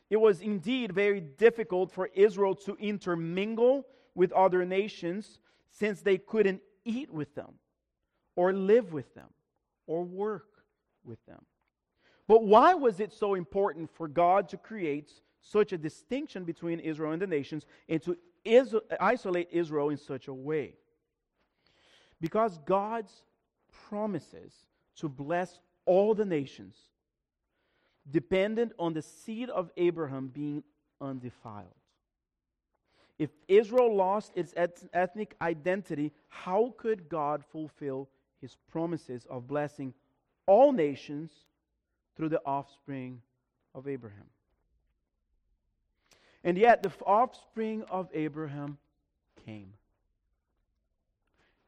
It 0.09 0.17
was 0.17 0.41
indeed 0.41 0.93
very 0.93 1.21
difficult 1.21 1.91
for 1.91 2.09
Israel 2.15 2.55
to 2.67 2.77
intermingle 2.77 3.85
with 4.15 4.31
other 4.33 4.65
nations 4.65 5.41
since 5.71 6.03
they 6.03 6.19
couldn't 6.19 6.61
eat 6.85 7.11
with 7.11 7.35
them, 7.35 7.55
or 8.37 8.53
live 8.53 8.93
with 8.93 9.13
them, 9.15 9.31
or 9.87 10.05
work 10.05 10.47
with 11.05 11.25
them. 11.27 11.45
But 12.29 12.45
why 12.45 12.75
was 12.75 13.01
it 13.01 13.13
so 13.13 13.35
important 13.35 13.91
for 13.91 14.07
God 14.07 14.49
to 14.51 14.57
create 14.57 15.13
such 15.41 15.73
a 15.73 15.79
distinction 15.79 16.45
between 16.45 16.79
Israel 16.79 17.13
and 17.13 17.21
the 17.21 17.27
nations 17.27 17.67
and 17.89 18.01
to 18.03 18.17
is- 18.45 18.77
isolate 19.01 19.49
Israel 19.51 19.89
in 19.89 19.97
such 19.97 20.29
a 20.29 20.35
way? 20.35 20.77
Because 22.21 22.59
God's 22.59 23.25
promises 23.89 24.53
to 24.97 25.09
bless 25.09 25.59
all 25.87 26.15
the 26.15 26.25
nations 26.25 26.92
dependent 28.11 28.73
on 28.79 28.93
the 28.95 29.03
seed 29.03 29.49
of 29.51 29.71
Abraham 29.77 30.29
being 30.29 30.63
undefiled. 31.01 31.75
If 33.19 33.31
Israel 33.47 33.95
lost 33.95 34.33
its 34.35 34.55
ethnic 34.93 35.37
identity, 35.41 36.13
how 36.29 36.75
could 36.77 37.09
God 37.09 37.45
fulfill 37.53 38.09
his 38.41 38.57
promises 38.71 39.27
of 39.31 39.47
blessing 39.47 39.95
all 40.47 40.73
nations 40.73 41.31
through 42.17 42.31
the 42.31 42.43
offspring 42.45 43.23
of 43.75 43.87
Abraham? 43.87 44.27
And 46.43 46.59
yet, 46.59 46.83
the 46.83 46.91
offspring 47.07 47.85
of 47.89 48.09
Abraham 48.13 48.79
came. 49.47 49.75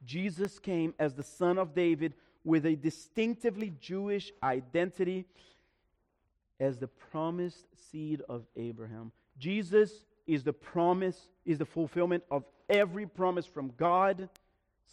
Jesus 0.05 0.59
came 0.59 0.95
as 0.99 1.15
the 1.15 1.23
son 1.23 1.59
of 1.59 1.75
David 1.75 2.15
with 2.43 2.67
a 2.67 2.75
distinctively 2.75 3.73
Jewish 3.81 4.33
identity 4.43 5.27
as 6.61 6.79
the 6.79 6.87
promised 6.87 7.67
seed 7.91 8.23
of 8.29 8.45
Abraham. 8.57 9.13
Jesus 9.39 10.05
is 10.27 10.43
the 10.43 10.53
promise, 10.53 11.29
is 11.45 11.59
the 11.59 11.67
fulfillment 11.67 12.23
of 12.31 12.45
every 12.69 13.07
promise 13.07 13.47
from 13.47 13.73
God. 13.77 14.29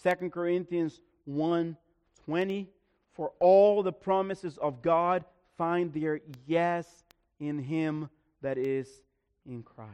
2 0.04 0.30
Corinthians 0.30 1.00
1 1.26 1.78
20. 2.26 2.69
For 3.13 3.32
all 3.39 3.84
the 3.84 3.91
promises 3.91 4.58
of 4.58 4.82
God 4.82 5.26
find 5.58 5.93
their 5.93 6.21
yes 6.45 7.04
in 7.39 7.60
Him 7.60 8.10
that 8.41 8.58
is 8.58 9.02
in 9.45 9.63
Christ. 9.63 9.91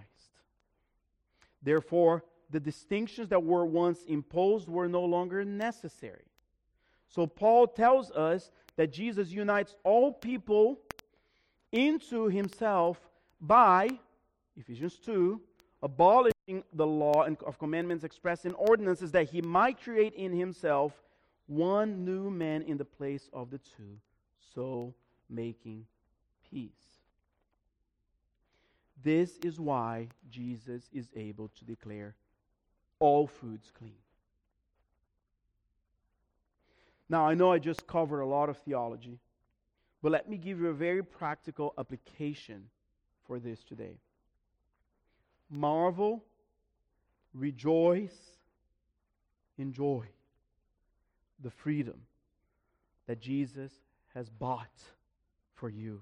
Therefore, 1.64 2.24
the 2.50 2.60
distinctions 2.60 3.30
that 3.30 3.44
were 3.44 3.66
once 3.66 4.04
imposed 4.08 4.70
were 4.70 4.88
no 4.88 5.04
longer 5.04 5.44
necessary. 5.44 6.26
So, 7.10 7.26
Paul 7.26 7.68
tells 7.68 8.12
us 8.12 8.52
that 8.76 8.94
Jesus 8.94 9.32
unites 9.32 9.76
all 9.84 10.12
people 10.12 10.80
into 11.78 12.28
himself 12.28 12.98
by, 13.40 13.88
Ephesians 14.56 14.96
2, 15.06 15.40
abolishing 15.84 16.64
the 16.74 16.88
law 16.88 17.26
of 17.46 17.60
commandments 17.60 18.04
expressed 18.04 18.46
in 18.46 18.54
ordinances 18.54 19.12
that 19.12 19.30
he 19.30 19.42
might 19.42 19.82
create 19.82 20.14
in 20.16 20.36
himself 20.36 21.04
one 21.46 22.04
new 22.04 22.30
man 22.32 22.64
in 22.64 22.78
the 22.78 22.86
place 22.86 23.30
of 23.32 23.52
the 23.52 23.60
two, 23.60 24.00
so 24.54 24.94
making 25.30 25.86
peace. 26.50 26.72
This 29.04 29.38
is 29.44 29.60
why 29.60 30.08
Jesus 30.32 30.90
is 30.92 31.08
able 31.16 31.50
to 31.50 31.64
declare 31.64 32.16
all 33.00 33.28
foods 33.28 33.72
clean. 33.78 33.94
Now, 37.08 37.28
I 37.28 37.36
know 37.36 37.52
I 37.52 37.60
just 37.60 37.88
covered 37.88 38.22
a 38.22 38.26
lot 38.26 38.50
of 38.50 38.58
theology, 38.58 39.20
but 40.02 40.12
let 40.12 40.30
me 40.30 40.38
give 40.38 40.60
you 40.60 40.68
a 40.68 40.74
very 40.74 41.04
practical 41.04 41.74
application 41.78 42.70
for 43.26 43.40
this 43.40 43.64
today. 43.64 43.98
Marvel, 45.50 46.24
rejoice, 47.34 48.38
enjoy 49.58 50.06
the 51.42 51.50
freedom 51.50 52.02
that 53.08 53.20
Jesus 53.20 53.72
has 54.14 54.30
bought 54.30 54.82
for 55.56 55.70
you. 55.70 56.02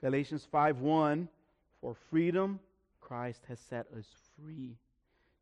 Galatians 0.00 0.46
5:1 0.52 1.28
For 1.80 1.94
freedom 1.94 2.60
Christ 3.00 3.44
has 3.46 3.58
set 3.60 3.86
us 3.92 4.06
free. 4.36 4.76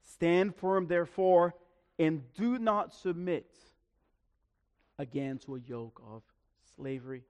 Stand 0.02 0.54
firm 0.54 0.86
therefore 0.86 1.54
and 1.98 2.22
do 2.34 2.58
not 2.58 2.94
submit 2.94 3.50
again 4.98 5.38
to 5.38 5.56
a 5.56 5.60
yoke 5.60 6.00
of 6.06 6.22
slavery. 6.76 7.22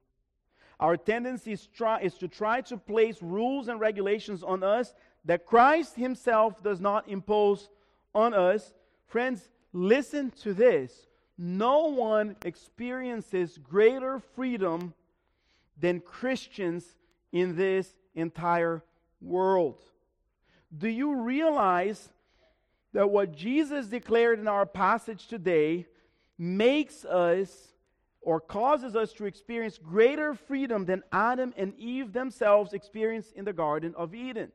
Our 0.79 0.97
tendency 0.97 1.53
is, 1.53 1.67
try, 1.67 2.01
is 2.01 2.15
to 2.19 2.29
try 2.29 2.61
to 2.63 2.77
place 2.77 3.23
rules 3.23 3.69
and 3.69 3.81
regulations 3.81 4.43
on 4.43 4.63
us 4.63 4.93
that 5.25 5.47
Christ 5.47 5.97
Himself 5.97 6.63
does 6.63 6.81
not 6.81 7.09
impose 7.09 7.71
on 8.15 8.35
us. 8.35 8.75
Friends, 9.07 9.49
listen 9.73 10.31
to 10.43 10.53
this. 10.53 10.93
No 11.39 11.87
one 11.87 12.37
experiences 12.45 13.59
greater 13.59 14.21
freedom 14.35 14.95
than 15.79 16.01
Christians 16.01 16.97
in 17.33 17.57
this 17.57 17.95
entire 18.15 18.83
world. 19.21 19.83
Do 20.77 20.89
you 20.89 21.15
realize 21.21 22.09
that 22.93 23.11
what 23.11 23.37
Jesus 23.37 23.87
declared 23.87 24.39
in 24.39 24.49
our 24.49 24.65
passage 24.65 25.27
today 25.27 25.87
makes 26.39 27.05
us 27.05 27.73
or 28.27 28.41
causes 28.41 28.97
us 28.97 29.13
to 29.13 29.25
experience 29.25 29.79
greater 29.79 30.35
freedom 30.35 30.85
than 30.85 31.01
Adam 31.13 31.55
and 31.57 31.73
Eve 31.79 32.13
themselves 32.13 32.73
experienced 32.73 33.33
in 33.35 33.45
the 33.45 33.53
Garden 33.53 33.95
of 33.97 34.17
Eden. 34.17 34.51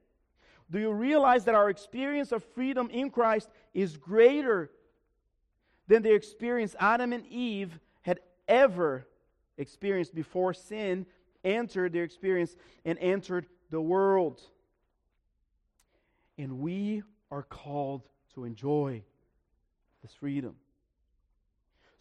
Do 0.70 0.78
you 0.78 0.92
realize 0.92 1.46
that 1.46 1.56
our 1.56 1.70
experience 1.70 2.34
of 2.34 2.44
freedom 2.44 2.90
in 2.90 3.10
Christ 3.10 3.50
is 3.74 3.96
greater 3.96 4.72
than 5.88 6.04
the 6.04 6.14
experience 6.14 6.76
Adam 6.82 7.14
and 7.14 7.26
Eve 7.28 7.80
had 8.02 8.20
ever 8.46 9.08
experienced 9.58 10.14
before 10.14 10.54
sin 10.54 11.06
entered 11.46 11.94
their 11.94 12.04
experience 12.04 12.58
and 12.84 13.00
entered 13.00 13.46
the 13.70 13.82
world? 13.82 14.42
And 16.38 16.60
we 16.60 17.04
are 17.32 17.44
called 17.44 18.02
to 18.34 18.44
enjoy 18.44 19.02
this 20.02 20.14
freedom. 20.14 20.58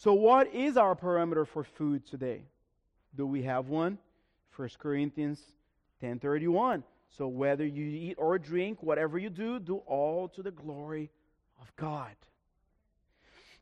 So, 0.01 0.15
what 0.15 0.55
is 0.55 0.79
our 0.79 0.97
parameter 0.97 1.47
for 1.47 1.63
food 1.63 2.07
today? 2.07 2.41
Do 3.15 3.27
we 3.27 3.43
have 3.43 3.69
one? 3.69 3.99
1 4.57 4.79
Corinthians 4.79 5.39
10:31. 6.01 6.85
So 7.11 7.29
whether 7.29 7.67
you 7.67 7.85
eat 7.85 8.15
or 8.17 8.39
drink, 8.39 8.83
whatever 8.83 9.19
you 9.19 9.29
do, 9.29 9.59
do 9.59 9.77
all 9.85 10.27
to 10.31 10.43
the 10.43 10.53
glory 10.53 11.11
of 11.61 11.77
God. 11.77 12.17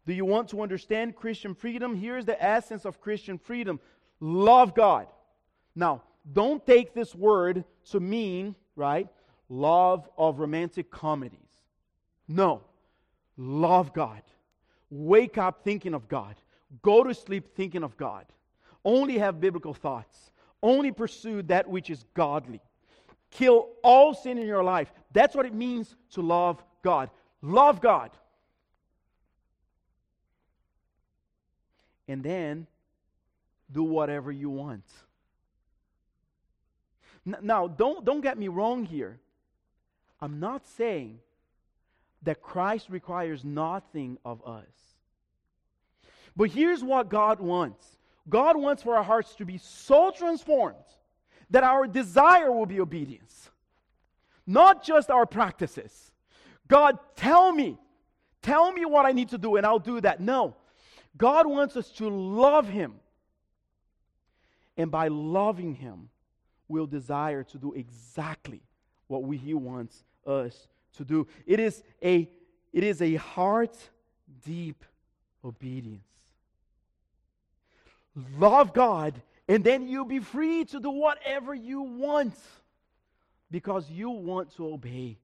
Do 0.07 0.13
you 0.13 0.25
want 0.25 0.49
to 0.51 0.63
understand 0.63 1.17
Christian 1.17 1.57
freedom? 1.57 1.97
Here's 1.97 2.25
the 2.25 2.41
essence 2.41 2.85
of 2.85 3.01
Christian 3.01 3.37
freedom. 3.37 3.81
Love 4.21 4.77
God. 4.77 5.09
Now, 5.75 6.05
don't 6.33 6.65
take 6.65 6.95
this 6.95 7.17
word 7.17 7.65
to 7.91 7.99
mean, 7.99 8.55
right, 8.77 9.09
love 9.49 10.09
of 10.17 10.39
romantic 10.39 10.89
comedies. 10.89 11.51
No. 12.29 12.63
Love 13.37 13.93
God. 13.93 14.23
Wake 14.91 15.39
up 15.39 15.63
thinking 15.65 15.95
of 15.95 16.09
God. 16.09 16.37
Go 16.83 17.05
to 17.05 17.15
sleep 17.15 17.55
thinking 17.55 17.83
of 17.83 17.97
God. 17.97 18.27
Only 18.85 19.19
have 19.19 19.41
biblical 19.41 19.75
thoughts. 19.75 20.31
Only 20.63 20.93
pursue 20.93 21.43
that 21.43 21.69
which 21.69 21.91
is 21.91 22.05
godly. 22.15 22.61
Kill 23.31 23.69
all 23.83 24.15
sin 24.15 24.39
in 24.39 24.47
your 24.47 24.65
life. 24.65 24.93
That's 25.13 25.35
what 25.35 25.47
it 25.47 25.55
means 25.55 25.95
to 26.13 26.23
love 26.23 26.63
God. 26.83 27.11
Love 27.43 27.81
God. 27.81 28.11
And 32.07 32.23
then 32.23 32.67
do 33.71 33.83
whatever 33.83 34.33
you 34.33 34.49
want. 34.49 34.85
Now, 37.43 37.69
don't, 37.69 38.05
don't 38.05 38.23
get 38.23 38.39
me 38.39 38.49
wrong 38.49 38.87
here. 38.87 39.21
I'm 40.21 40.41
not 40.41 40.67
saying 40.67 41.21
that 42.23 42.43
Christ 42.43 42.89
requires 42.91 43.45
nothing 43.45 44.19
of 44.25 44.45
us. 44.47 44.67
But 46.37 46.51
here's 46.51 46.83
what 46.83 47.09
God 47.09 47.41
wants 47.41 47.99
God 48.29 48.57
wants 48.57 48.83
for 48.83 48.97
our 48.97 49.03
hearts 49.03 49.35
to 49.37 49.45
be 49.45 49.59
so 49.59 50.11
transformed 50.11 50.77
that 51.51 51.65
our 51.65 51.87
desire 51.87 52.53
will 52.53 52.67
be 52.67 52.81
obedience, 52.81 53.51
not 54.47 54.85
just 54.85 55.11
our 55.11 55.27
practices. 55.27 56.13
God, 56.69 56.99
tell 57.17 57.51
me, 57.53 57.79
tell 58.43 58.71
me 58.71 58.85
what 58.85 59.07
I 59.07 59.13
need 59.13 59.31
to 59.31 59.39
do, 59.39 59.57
and 59.57 59.65
I'll 59.65 59.79
do 59.79 60.01
that. 60.03 60.21
No, 60.21 60.57
God 61.17 61.47
wants 61.47 61.77
us 61.77 61.91
to 61.93 62.09
love 62.09 62.69
Him. 62.69 62.95
And 64.77 64.91
by 64.91 65.09
loving 65.09 65.75
Him, 65.75 66.11
we'll 66.69 66.87
desire 66.87 67.43
to 67.45 67.59
do 67.59 67.73
exactly 67.73 68.63
what 69.07 69.25
we, 69.25 69.39
He 69.39 69.55
wants 69.55 70.05
us 70.27 70.69
to 70.99 71.05
do. 71.05 71.27
It 71.47 71.59
is 71.59 71.83
a, 72.03 72.29
it 72.73 72.85
is 72.85 73.01
a 73.01 73.15
heart 73.15 73.77
deep 74.45 74.85
obedience. 75.45 76.03
Love 78.39 78.73
God, 78.73 79.21
and 79.49 79.65
then 79.65 79.89
you'll 79.89 80.05
be 80.05 80.19
free 80.19 80.65
to 80.67 80.81
do 80.81 80.91
whatever 80.91 81.55
you 81.55 81.83
want 81.83 82.35
because 83.51 83.89
you 83.91 84.11
want 84.11 84.55
to 84.57 84.67
obey 84.67 85.17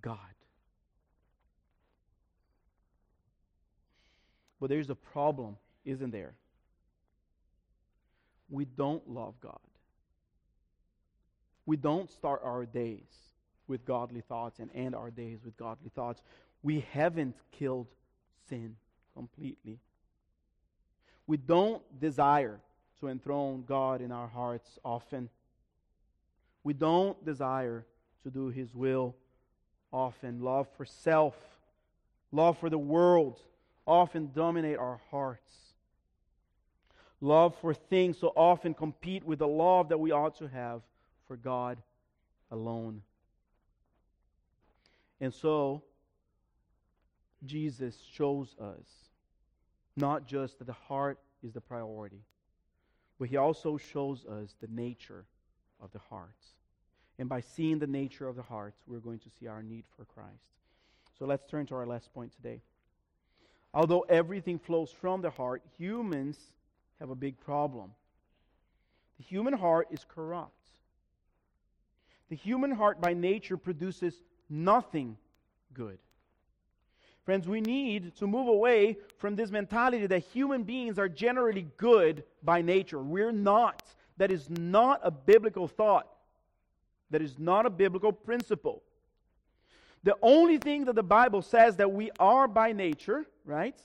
God. 0.00 0.18
But 4.60 4.70
there's 4.70 4.90
a 4.90 4.94
problem, 4.94 5.56
isn't 5.84 6.10
there? 6.10 6.34
We 8.48 8.64
don't 8.64 9.08
love 9.08 9.34
God. 9.40 9.58
We 11.66 11.76
don't 11.76 12.10
start 12.10 12.42
our 12.44 12.64
days 12.64 13.31
with 13.72 13.86
godly 13.86 14.20
thoughts 14.20 14.58
and 14.58 14.68
end 14.74 14.94
our 14.94 15.10
days 15.10 15.38
with 15.42 15.56
godly 15.56 15.90
thoughts. 15.94 16.20
We 16.62 16.84
haven't 16.92 17.34
killed 17.52 17.86
sin 18.50 18.76
completely. 19.14 19.78
We 21.26 21.38
don't 21.38 21.82
desire 21.98 22.60
to 23.00 23.08
enthrone 23.08 23.64
God 23.66 24.02
in 24.02 24.12
our 24.12 24.28
hearts 24.28 24.78
often. 24.84 25.30
We 26.62 26.74
don't 26.74 27.24
desire 27.24 27.86
to 28.24 28.30
do 28.30 28.48
His 28.48 28.74
will 28.74 29.16
often. 29.90 30.42
Love 30.42 30.68
for 30.76 30.84
self, 30.84 31.34
love 32.30 32.58
for 32.58 32.68
the 32.68 32.76
world 32.76 33.40
often 33.86 34.32
dominate 34.34 34.76
our 34.76 35.00
hearts. 35.10 35.54
Love 37.22 37.56
for 37.62 37.72
things 37.72 38.18
so 38.18 38.34
often 38.36 38.74
compete 38.74 39.24
with 39.24 39.38
the 39.38 39.48
love 39.48 39.88
that 39.88 39.98
we 39.98 40.10
ought 40.10 40.36
to 40.36 40.48
have 40.48 40.82
for 41.26 41.38
God 41.38 41.78
alone. 42.50 43.00
And 45.22 45.32
so, 45.32 45.84
Jesus 47.46 47.94
shows 48.12 48.56
us 48.60 48.84
not 49.96 50.26
just 50.26 50.58
that 50.58 50.66
the 50.66 50.72
heart 50.72 51.20
is 51.44 51.52
the 51.52 51.60
priority, 51.60 52.24
but 53.20 53.28
he 53.28 53.36
also 53.36 53.76
shows 53.76 54.26
us 54.26 54.56
the 54.60 54.66
nature 54.66 55.24
of 55.80 55.92
the 55.92 56.00
hearts. 56.10 56.44
And 57.20 57.28
by 57.28 57.40
seeing 57.40 57.78
the 57.78 57.86
nature 57.86 58.26
of 58.26 58.34
the 58.34 58.42
hearts, 58.42 58.82
we're 58.88 58.98
going 58.98 59.20
to 59.20 59.30
see 59.38 59.46
our 59.46 59.62
need 59.62 59.84
for 59.96 60.04
Christ. 60.06 60.42
So 61.16 61.24
let's 61.24 61.46
turn 61.46 61.66
to 61.66 61.76
our 61.76 61.86
last 61.86 62.12
point 62.12 62.34
today. 62.34 62.60
Although 63.72 64.00
everything 64.08 64.58
flows 64.58 64.90
from 64.90 65.22
the 65.22 65.30
heart, 65.30 65.62
humans 65.78 66.36
have 66.98 67.10
a 67.10 67.14
big 67.14 67.38
problem. 67.38 67.92
The 69.18 69.24
human 69.24 69.54
heart 69.54 69.86
is 69.92 70.04
corrupt. 70.04 70.50
The 72.28 72.34
human 72.34 72.72
heart 72.72 73.00
by 73.00 73.14
nature 73.14 73.56
produces 73.56 74.20
nothing 74.52 75.16
good. 75.72 75.98
Friends, 77.24 77.48
we 77.48 77.60
need 77.60 78.14
to 78.16 78.26
move 78.26 78.48
away 78.48 78.98
from 79.16 79.36
this 79.36 79.50
mentality 79.50 80.06
that 80.06 80.18
human 80.18 80.64
beings 80.64 80.98
are 80.98 81.08
generally 81.08 81.68
good 81.76 82.24
by 82.42 82.62
nature. 82.62 82.98
We're 82.98 83.32
not. 83.32 83.82
That 84.16 84.30
is 84.30 84.50
not 84.50 85.00
a 85.02 85.10
biblical 85.10 85.68
thought. 85.68 86.08
That 87.10 87.22
is 87.22 87.38
not 87.38 87.64
a 87.64 87.70
biblical 87.70 88.12
principle. 88.12 88.82
The 90.02 90.16
only 90.20 90.58
thing 90.58 90.84
that 90.86 90.96
the 90.96 91.02
Bible 91.02 91.42
says 91.42 91.76
that 91.76 91.92
we 91.92 92.10
are 92.18 92.48
by 92.48 92.72
nature, 92.72 93.24
right, 93.44 93.80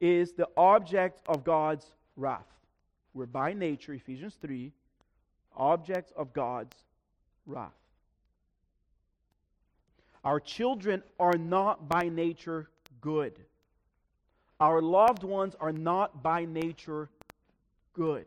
is 0.00 0.32
the 0.32 0.48
object 0.56 1.20
of 1.28 1.44
God's 1.44 1.84
wrath. 2.16 2.46
We're 3.12 3.26
by 3.26 3.52
nature, 3.52 3.92
Ephesians 3.92 4.36
3, 4.40 4.72
objects 5.54 6.12
of 6.16 6.32
God's 6.32 6.76
wrath. 7.46 7.72
Our 10.28 10.40
children 10.40 11.02
are 11.18 11.38
not 11.38 11.88
by 11.88 12.10
nature 12.10 12.68
good. 13.00 13.32
Our 14.60 14.82
loved 14.82 15.24
ones 15.24 15.56
are 15.58 15.72
not 15.72 16.22
by 16.22 16.44
nature 16.44 17.08
good. 17.94 18.26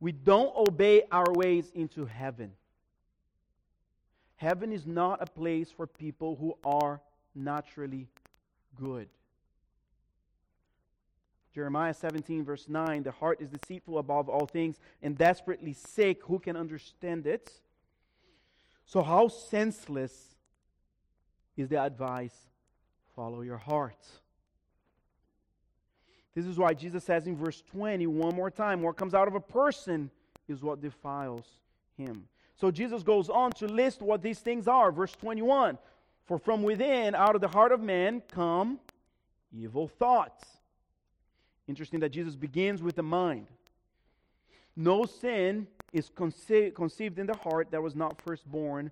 We 0.00 0.12
don't 0.12 0.56
obey 0.56 1.02
our 1.12 1.30
ways 1.30 1.70
into 1.74 2.06
heaven. 2.06 2.52
Heaven 4.36 4.72
is 4.72 4.86
not 4.86 5.20
a 5.20 5.26
place 5.26 5.70
for 5.70 5.86
people 5.86 6.36
who 6.36 6.56
are 6.64 7.02
naturally 7.34 8.08
good. 8.76 9.10
Jeremiah 11.54 11.92
17, 11.92 12.46
verse 12.46 12.66
9 12.66 13.02
The 13.02 13.10
heart 13.10 13.42
is 13.42 13.50
deceitful 13.50 13.98
above 13.98 14.30
all 14.30 14.46
things 14.46 14.80
and 15.02 15.18
desperately 15.18 15.74
sick. 15.74 16.24
Who 16.24 16.38
can 16.38 16.56
understand 16.56 17.26
it? 17.26 17.52
So, 18.86 19.02
how 19.02 19.28
senseless 19.28 20.29
is 21.60 21.68
the 21.68 21.82
advice? 21.82 22.34
Follow 23.14 23.42
your 23.42 23.58
heart. 23.58 24.06
This 26.34 26.46
is 26.46 26.58
why 26.58 26.74
Jesus 26.74 27.04
says 27.04 27.26
in 27.26 27.36
verse 27.36 27.62
20, 27.72 28.06
one 28.06 28.34
more 28.34 28.50
time, 28.50 28.82
what 28.82 28.96
comes 28.96 29.14
out 29.14 29.28
of 29.28 29.34
a 29.34 29.40
person 29.40 30.10
is 30.48 30.62
what 30.62 30.80
defiles 30.80 31.46
him. 31.96 32.28
So 32.56 32.70
Jesus 32.70 33.02
goes 33.02 33.28
on 33.28 33.52
to 33.52 33.66
list 33.66 34.00
what 34.02 34.22
these 34.22 34.38
things 34.38 34.68
are. 34.68 34.92
Verse 34.92 35.12
21 35.12 35.78
For 36.26 36.38
from 36.38 36.62
within, 36.62 37.14
out 37.14 37.34
of 37.34 37.40
the 37.40 37.48
heart 37.48 37.72
of 37.72 37.80
man, 37.80 38.22
come 38.30 38.78
evil 39.52 39.88
thoughts. 39.88 40.44
Interesting 41.66 42.00
that 42.00 42.10
Jesus 42.10 42.36
begins 42.36 42.82
with 42.82 42.96
the 42.96 43.02
mind. 43.02 43.46
No 44.76 45.04
sin 45.04 45.66
is 45.92 46.10
conce- 46.10 46.74
conceived 46.74 47.18
in 47.18 47.26
the 47.26 47.36
heart 47.36 47.70
that 47.70 47.82
was 47.82 47.94
not 47.94 48.20
first 48.22 48.50
born 48.50 48.90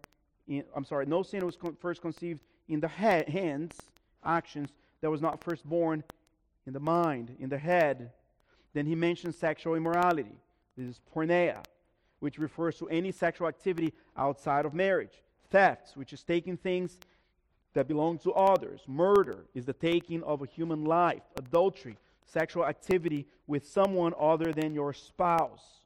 in, 0.49 0.65
I'm 0.75 0.85
sorry, 0.85 1.07
no 1.07 1.23
sin 1.23 1.45
was 1.45 1.57
con- 1.57 1.77
first 1.81 2.01
conceived 2.01 2.43
in 2.69 2.81
the 2.81 2.89
he- 2.89 3.31
hands, 3.31 3.77
actions, 4.25 4.71
that 5.01 5.11
was 5.11 5.21
not 5.21 5.43
first 5.43 5.65
born 5.65 6.05
in 6.67 6.73
the 6.73 6.81
mind, 6.81 7.37
in 7.39 7.49
the 7.49 7.59
head. 7.59 8.13
Then 8.75 8.87
he 8.87 8.95
mentions 8.95 9.37
sexual 9.37 9.75
immorality. 9.75 10.37
This 10.77 10.87
is 10.87 11.01
porneia 11.15 11.63
which 12.21 12.39
refers 12.39 12.77
to 12.79 12.89
any 12.89 13.13
sexual 13.13 13.49
activity 13.49 13.93
outside 14.17 14.65
of 14.65 14.75
marriage. 14.75 15.23
Theft, 15.51 15.97
which 15.97 16.13
is 16.13 16.23
taking 16.23 16.57
things 16.57 16.99
that 17.75 17.89
belong 17.89 18.19
to 18.19 18.33
others. 18.33 18.81
Murder 18.87 19.45
is 19.55 19.65
the 19.65 19.73
taking 19.73 20.23
of 20.25 20.43
a 20.43 20.47
human 20.47 20.85
life. 20.85 21.23
Adultery, 21.37 21.97
sexual 22.27 22.67
activity 22.67 23.27
with 23.47 23.67
someone 23.67 24.13
other 24.19 24.53
than 24.53 24.75
your 24.75 24.93
spouse. 24.93 25.81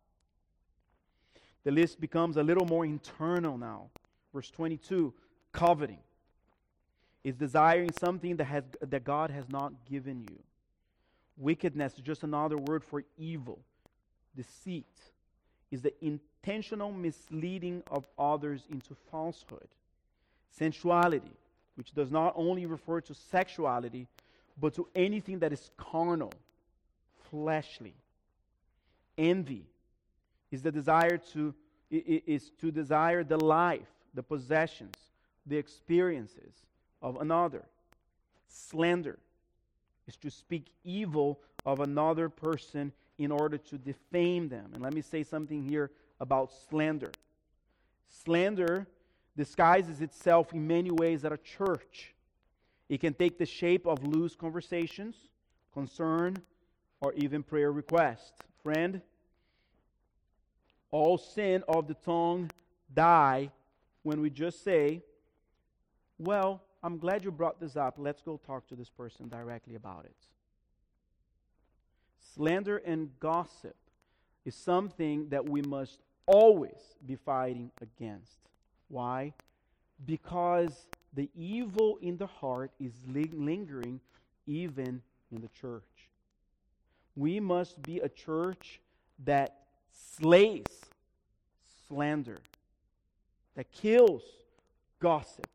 The 1.65 1.71
list 1.71 2.01
becomes 2.01 2.37
a 2.37 2.43
little 2.43 2.67
more 2.67 2.85
internal 2.85 3.59
now. 3.59 3.91
Verse 4.33 4.51
22 4.51 5.13
coveting 5.53 5.99
is 7.25 7.37
desiring 7.37 7.93
something 7.93 8.37
that, 8.37 8.45
has, 8.45 8.65
that 8.81 9.05
God 9.05 9.31
has 9.31 9.49
not 9.49 9.73
given 9.89 10.23
you. 10.23 10.39
Wickedness 11.37 11.95
is 11.95 12.01
just 12.01 12.23
another 12.23 12.57
word 12.59 12.85
for 12.85 13.05
evil, 13.17 13.59
deceit 14.37 14.87
is 15.71 15.83
the 15.83 15.95
intentional 16.05 16.93
misleading 16.93 17.83
of 17.91 18.07
others 18.19 18.67
into 18.71 18.95
falsehood. 19.11 19.69
Sensuality, 20.61 21.33
which 21.77 21.95
does 21.95 22.11
not 22.11 22.35
only 22.37 22.67
refer 22.67 23.01
to 23.01 23.15
sexuality, 23.15 24.07
but 24.61 24.75
to 24.75 24.87
anything 24.95 25.39
that 25.39 25.53
is 25.53 25.71
carnal, 25.79 26.33
fleshly. 27.31 27.95
Envy 29.17 29.65
is 30.51 30.63
the 30.63 30.71
desire 30.71 31.17
to 31.33 31.55
is 31.91 32.51
to 32.59 32.71
desire 32.71 33.23
the 33.23 33.37
life, 33.37 33.93
the 34.15 34.23
possessions, 34.23 34.95
the 35.47 35.57
experiences 35.57 36.55
of 37.03 37.21
another. 37.21 37.65
Slander 38.49 39.19
is 40.07 40.17
to 40.17 40.31
speak 40.31 40.67
evil 40.85 41.41
of 41.67 41.81
another 41.81 42.29
person 42.29 42.93
in 43.19 43.31
order 43.31 43.59
to 43.59 43.79
defame 43.79 44.49
them. 44.49 44.71
And 44.73 44.83
let 44.83 44.95
me 44.95 45.03
say 45.03 45.23
something 45.23 45.63
here 45.69 45.91
about 46.21 46.51
slander. 46.69 47.11
Slander 48.09 48.87
disguises 49.37 50.01
itself 50.01 50.53
in 50.53 50.67
many 50.67 50.91
ways 50.91 51.25
at 51.25 51.33
a 51.33 51.39
church. 51.39 52.15
It 52.89 53.01
can 53.01 53.15
take 53.15 53.39
the 53.39 53.47
shape 53.47 53.87
of 53.87 54.05
loose 54.05 54.35
conversations, 54.37 55.17
concern, 55.73 56.37
or 57.01 57.13
even 57.15 57.43
prayer 57.43 57.73
requests. 57.73 58.33
Friend, 58.63 59.01
all 60.91 61.17
sin 61.17 61.65
of 61.69 61.89
the 61.89 61.95
tongue 61.95 62.51
die 62.95 63.51
when 64.03 64.21
we 64.21 64.31
just 64.31 64.63
say, 64.63 65.03
Well, 66.19 66.63
I'm 66.83 66.99
glad 66.99 67.23
you 67.23 67.31
brought 67.31 67.61
this 67.61 67.77
up. 67.77 67.95
Let's 67.97 68.23
go 68.23 68.41
talk 68.45 68.67
to 68.69 68.75
this 68.75 68.91
person 68.91 69.29
directly 69.29 69.77
about 69.77 70.05
it. 70.05 70.17
Slander 72.35 72.79
and 72.79 73.11
gossip 73.21 73.77
is 74.45 74.57
something 74.57 75.29
that 75.29 75.49
we 75.49 75.63
must 75.63 76.01
always 76.27 76.97
be 77.07 77.15
fighting 77.15 77.71
against. 77.81 78.39
Why? 78.89 79.33
Because 80.05 80.87
the 81.15 81.31
evil 81.37 81.99
in 82.03 82.17
the 82.17 82.27
heart 82.27 82.73
is 82.81 82.93
lingering 83.07 84.01
even 84.47 85.03
in 85.31 85.41
the 85.41 85.49
church. 85.61 85.83
We 87.15 87.39
must 87.39 87.81
be 87.83 88.01
a 88.01 88.09
church 88.09 88.81
that 89.25 89.67
slays 89.93 90.65
slander, 91.87 92.41
that 93.55 93.71
kills 93.71 94.23
gossip 94.99 95.47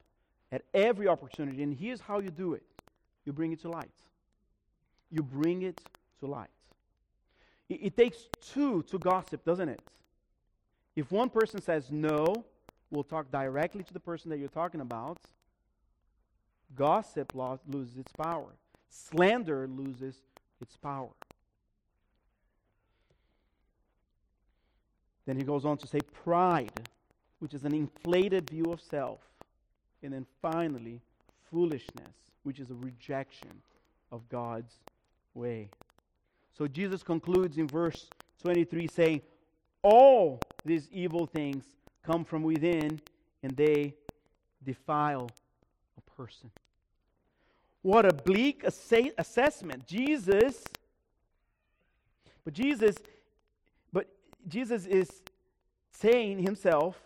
at 0.51 0.63
every 0.73 1.07
opportunity. 1.07 1.63
And 1.63 1.73
here's 1.77 2.01
how 2.01 2.19
you 2.19 2.29
do 2.29 2.53
it 2.53 2.63
you 3.25 3.33
bring 3.33 3.51
it 3.51 3.61
to 3.61 3.69
light. 3.69 3.91
You 5.09 5.23
bring 5.23 5.61
it 5.61 5.81
to 6.19 6.27
light. 6.27 6.49
It, 7.69 7.79
it 7.83 7.97
takes 7.97 8.17
two 8.41 8.83
to 8.83 8.97
gossip, 8.97 9.43
doesn't 9.45 9.69
it? 9.69 9.81
If 10.95 11.11
one 11.11 11.29
person 11.29 11.61
says 11.61 11.91
no, 11.91 12.45
we'll 12.89 13.03
talk 13.03 13.31
directly 13.31 13.83
to 13.83 13.93
the 13.93 13.99
person 13.99 14.29
that 14.31 14.39
you're 14.39 14.49
talking 14.49 14.81
about. 14.81 15.19
Gossip 16.75 17.33
loses 17.67 17.97
its 17.97 18.11
power. 18.13 18.49
Slander 18.89 19.67
loses 19.67 20.15
its 20.61 20.75
power. 20.77 21.09
Then 25.25 25.37
he 25.37 25.43
goes 25.43 25.65
on 25.65 25.77
to 25.77 25.87
say 25.87 25.99
pride, 26.23 26.89
which 27.39 27.53
is 27.53 27.65
an 27.65 27.73
inflated 27.73 28.49
view 28.49 28.71
of 28.71 28.81
self. 28.81 29.19
And 30.03 30.13
then 30.13 30.25
finally, 30.41 31.01
foolishness, 31.51 32.13
which 32.43 32.59
is 32.59 32.69
a 32.69 32.75
rejection 32.75 33.61
of 34.11 34.27
God's 34.29 34.73
way. 35.33 35.69
So 36.57 36.67
Jesus 36.67 37.03
concludes 37.03 37.57
in 37.57 37.67
verse 37.67 38.07
23 38.41 38.87
saying, 38.87 39.21
All 39.83 40.39
these 40.65 40.87
evil 40.91 41.25
things 41.25 41.63
come 42.03 42.23
from 42.23 42.43
within 42.43 42.99
and 43.43 43.55
they 43.55 43.93
defile 44.63 45.29
a 45.97 46.11
person. 46.11 46.49
What 47.81 48.05
a 48.05 48.13
bleak 48.13 48.63
assessment. 48.65 49.85
Jesus, 49.85 50.63
but 52.43 52.53
Jesus, 52.53 52.95
but 53.93 54.07
Jesus 54.47 54.85
is 54.85 55.09
saying 55.91 56.39
himself 56.39 56.99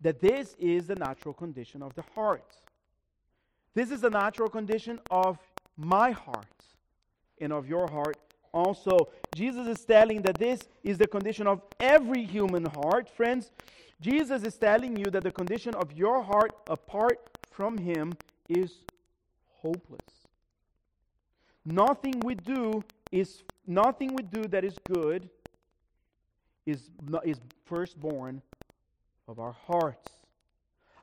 that 0.00 0.20
this 0.20 0.56
is 0.58 0.86
the 0.86 0.94
natural 0.94 1.34
condition 1.34 1.82
of 1.82 1.94
the 1.94 2.04
heart. 2.14 2.56
This 3.74 3.90
is 3.90 4.00
the 4.00 4.10
natural 4.10 4.48
condition 4.48 4.98
of 5.10 5.38
my 5.76 6.10
heart 6.10 6.46
and 7.40 7.52
of 7.52 7.68
your 7.68 7.88
heart 7.88 8.16
also. 8.52 9.08
Jesus 9.34 9.66
is 9.66 9.84
telling 9.84 10.22
that 10.22 10.38
this 10.38 10.60
is 10.82 10.98
the 10.98 11.06
condition 11.06 11.46
of 11.46 11.62
every 11.78 12.24
human 12.24 12.64
heart. 12.64 13.08
Friends, 13.08 13.50
Jesus 14.00 14.42
is 14.42 14.56
telling 14.56 14.96
you 14.96 15.06
that 15.06 15.22
the 15.22 15.30
condition 15.30 15.74
of 15.74 15.92
your 15.92 16.22
heart 16.22 16.52
apart 16.68 17.18
from 17.50 17.78
Him 17.78 18.14
is 18.48 18.72
hopeless. 19.60 20.00
Nothing 21.64 22.20
we 22.20 22.34
do 22.34 22.82
is 23.12 23.42
nothing 23.66 24.14
we 24.14 24.22
do 24.22 24.42
that 24.48 24.64
is 24.64 24.76
good 24.88 25.28
is, 26.66 26.90
is 27.24 27.40
firstborn 27.66 28.42
of 29.30 29.38
our 29.38 29.54
hearts. 29.66 30.08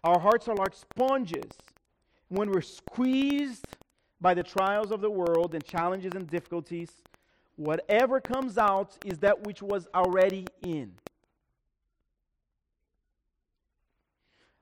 Our 0.04 0.20
hearts 0.20 0.48
are 0.48 0.56
like 0.56 0.76
sponges. 0.76 1.50
When 2.28 2.52
we're 2.52 2.62
squeezed 2.62 3.66
by 4.20 4.34
the 4.34 4.44
trials 4.44 4.92
of 4.92 5.00
the 5.00 5.10
world 5.10 5.56
and 5.56 5.64
challenges 5.64 6.12
and 6.14 6.28
difficulties, 6.28 6.92
whatever 7.56 8.20
comes 8.20 8.58
out 8.58 8.98
is 9.06 9.20
that 9.20 9.46
which 9.46 9.62
was 9.62 9.88
already 9.96 10.46
in. 10.62 10.92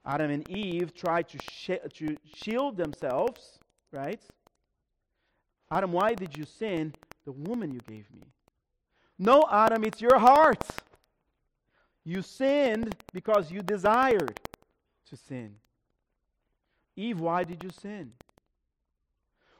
Adam 0.05 0.29
and 0.29 0.47
Eve 0.47 0.93
tried 0.93 1.27
to, 1.29 1.39
sh- 1.39 1.91
to 1.95 2.15
shield 2.35 2.77
themselves, 2.77 3.57
right? 3.91 4.21
Adam, 5.71 5.91
why 5.91 6.13
did 6.13 6.37
you 6.37 6.45
sin? 6.45 6.93
The 7.25 7.31
woman 7.31 7.71
you 7.71 7.79
gave 7.79 8.05
me. 8.13 8.21
No, 9.17 9.43
Adam, 9.51 9.83
it's 9.83 9.99
your 9.99 10.19
heart. 10.19 10.63
You 12.05 12.21
sinned 12.21 12.95
because 13.11 13.51
you 13.51 13.61
desired 13.61 14.39
to 15.09 15.17
sin. 15.17 15.55
Eve, 16.95 17.19
why 17.19 17.43
did 17.43 17.63
you 17.63 17.71
sin? 17.71 18.11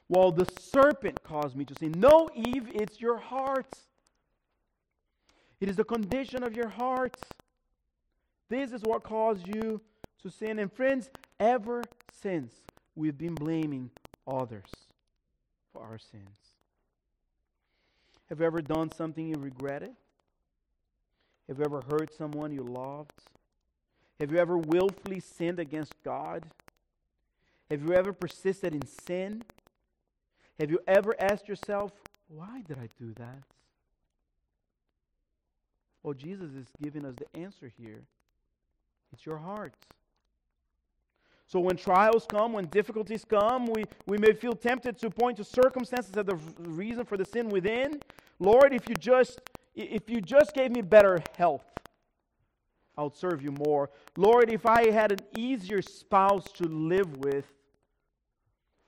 Well, 0.08 0.32
the 0.32 0.46
serpent 0.46 1.24
caused 1.24 1.56
me 1.56 1.66
to 1.66 1.74
sin. 1.74 1.94
No, 1.98 2.30
Eve, 2.36 2.70
it's 2.74 3.02
your 3.02 3.18
heart. 3.18 3.74
It 5.60 5.70
is 5.70 5.76
the 5.76 5.84
condition 5.84 6.44
of 6.44 6.56
your 6.56 6.70
heart. 6.70 7.18
This 8.50 8.72
is 8.72 8.82
what 8.84 9.04
caused 9.04 9.48
you 9.48 9.82
to 10.22 10.30
sin. 10.30 10.60
And 10.60 10.72
friends, 10.72 11.10
ever 11.40 11.82
since 12.22 12.54
we've 12.96 13.18
been 13.18 13.34
blaming 13.34 13.90
others 14.28 14.70
for 15.74 15.82
our 15.82 15.98
sins. 15.98 16.24
Have 18.30 18.40
you 18.40 18.46
ever 18.46 18.62
done 18.62 18.92
something 18.92 19.28
you 19.28 19.36
regretted? 19.38 19.92
Have 21.48 21.60
you 21.60 21.66
ever 21.66 21.82
hurt 21.90 22.14
someone 22.16 22.52
you 22.52 22.64
loved? 22.64 23.12
Have 24.20 24.32
you 24.32 24.38
ever 24.38 24.58
willfully 24.58 25.20
sinned 25.20 25.60
against 25.60 25.94
God? 26.04 26.44
Have 27.70 27.84
you 27.84 27.94
ever 27.94 28.14
persisted 28.14 28.74
in 28.74 28.86
sin? 28.86 29.44
Have 30.60 30.72
you 30.72 30.80
ever 30.88 31.16
asked 31.20 31.48
yourself, 31.48 31.92
why 32.28 32.62
did 32.68 32.78
I 32.78 32.90
do 33.00 33.14
that? 33.18 33.44
Well, 36.02 36.14
Jesus 36.14 36.52
is 36.54 36.68
giving 36.82 37.06
us 37.06 37.16
the 37.16 37.40
answer 37.40 37.72
here. 37.78 38.02
It's 39.12 39.26
your 39.26 39.38
heart. 39.38 39.74
So 41.48 41.60
when 41.60 41.78
trials 41.78 42.26
come, 42.28 42.54
when 42.54 42.66
difficulties 42.66 43.24
come, 43.24 43.68
we, 43.68 43.86
we 44.08 44.18
may 44.18 44.34
feel 44.34 44.54
tempted 44.54 44.98
to 45.00 45.10
point 45.10 45.38
to 45.38 45.44
circumstances 45.44 46.16
as 46.16 46.26
the 46.26 46.36
reason 46.60 47.06
for 47.06 47.18
the 47.18 47.26
sin 47.26 47.50
within. 47.50 48.02
Lord, 48.40 48.74
if 48.74 48.90
you 48.90 48.96
just 48.96 49.42
if 49.76 50.10
you 50.10 50.22
just 50.22 50.54
gave 50.54 50.72
me 50.72 50.82
better 50.82 51.22
health, 51.38 51.66
I 52.98 53.04
would 53.04 53.16
serve 53.16 53.42
you 53.42 53.52
more. 53.52 53.90
Lord, 54.18 54.50
if 54.50 54.66
I 54.66 54.90
had 54.92 55.12
an 55.12 55.20
easier 55.36 55.82
spouse 55.82 56.52
to 56.54 56.64
live 56.64 57.18
with, 57.18 57.46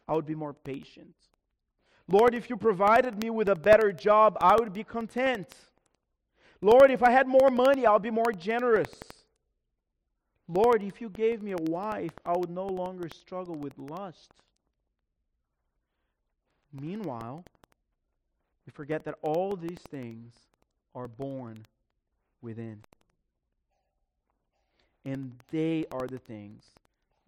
I 0.07 0.13
would 0.13 0.25
be 0.25 0.35
more 0.35 0.53
patient. 0.53 1.13
Lord, 2.07 2.33
if 2.33 2.49
you 2.49 2.55
provided 2.55 3.21
me 3.21 3.29
with 3.29 3.49
a 3.49 3.55
better 3.55 3.91
job, 3.91 4.38
I 4.39 4.55
would 4.57 4.71
be 4.71 4.85
content. 4.85 5.53
Lord, 6.61 6.89
if 6.89 7.03
I 7.03 7.11
had 7.11 7.27
more 7.27 7.49
money, 7.49 7.85
I'll 7.85 7.99
be 7.99 8.11
more 8.11 8.31
generous. 8.31 8.89
Lord, 10.47 10.81
if 10.81 11.01
you 11.01 11.09
gave 11.09 11.43
me 11.43 11.51
a 11.51 11.71
wife, 11.71 12.13
I 12.25 12.38
would 12.38 12.49
no 12.49 12.65
longer 12.65 13.09
struggle 13.09 13.55
with 13.55 13.77
lust. 13.77 14.31
Meanwhile, 16.71 17.43
we 18.65 18.71
forget 18.71 19.03
that 19.03 19.15
all 19.21 19.57
these 19.57 19.81
things 19.89 20.33
are 20.97 21.07
born 21.07 21.65
within. 22.41 22.81
And 25.05 25.31
they 25.51 25.85
are 25.91 26.07
the 26.07 26.17
things 26.17 26.63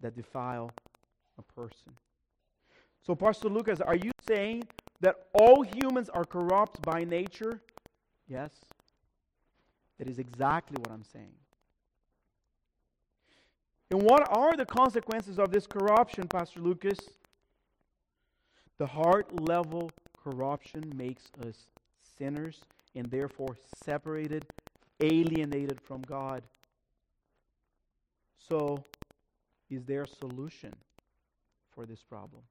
that 0.00 0.16
defile 0.16 0.72
a 1.38 1.42
person. 1.42 1.92
So, 3.06 3.14
Pastor 3.14 3.48
Lucas, 3.48 3.80
are 3.80 3.94
you 3.94 4.10
saying 4.26 4.64
that 5.00 5.28
all 5.32 5.62
humans 5.62 6.10
are 6.10 6.24
corrupt 6.24 6.82
by 6.82 7.04
nature? 7.04 7.62
Yes. 8.28 8.50
That 9.98 10.08
is 10.08 10.18
exactly 10.18 10.76
what 10.80 10.90
I'm 10.90 11.04
saying. 11.04 11.34
And 13.90 14.02
what 14.02 14.26
are 14.30 14.56
the 14.56 14.66
consequences 14.66 15.38
of 15.38 15.50
this 15.50 15.66
corruption, 15.66 16.26
Pastor 16.28 16.60
Lucas? 16.60 16.98
The 18.78 18.86
heart 18.86 19.40
level 19.40 19.90
corruption 20.22 20.92
makes 20.96 21.24
us 21.46 21.66
sinners 22.18 22.60
and 22.94 23.06
therefore 23.10 23.56
separated, 23.84 24.44
alienated 25.00 25.80
from 25.80 26.02
God. 26.02 26.42
So, 28.48 28.84
is 29.68 29.84
there 29.84 30.02
a 30.02 30.08
solution 30.08 30.72
for 31.74 31.86
this 31.86 32.02
problem? 32.02 32.42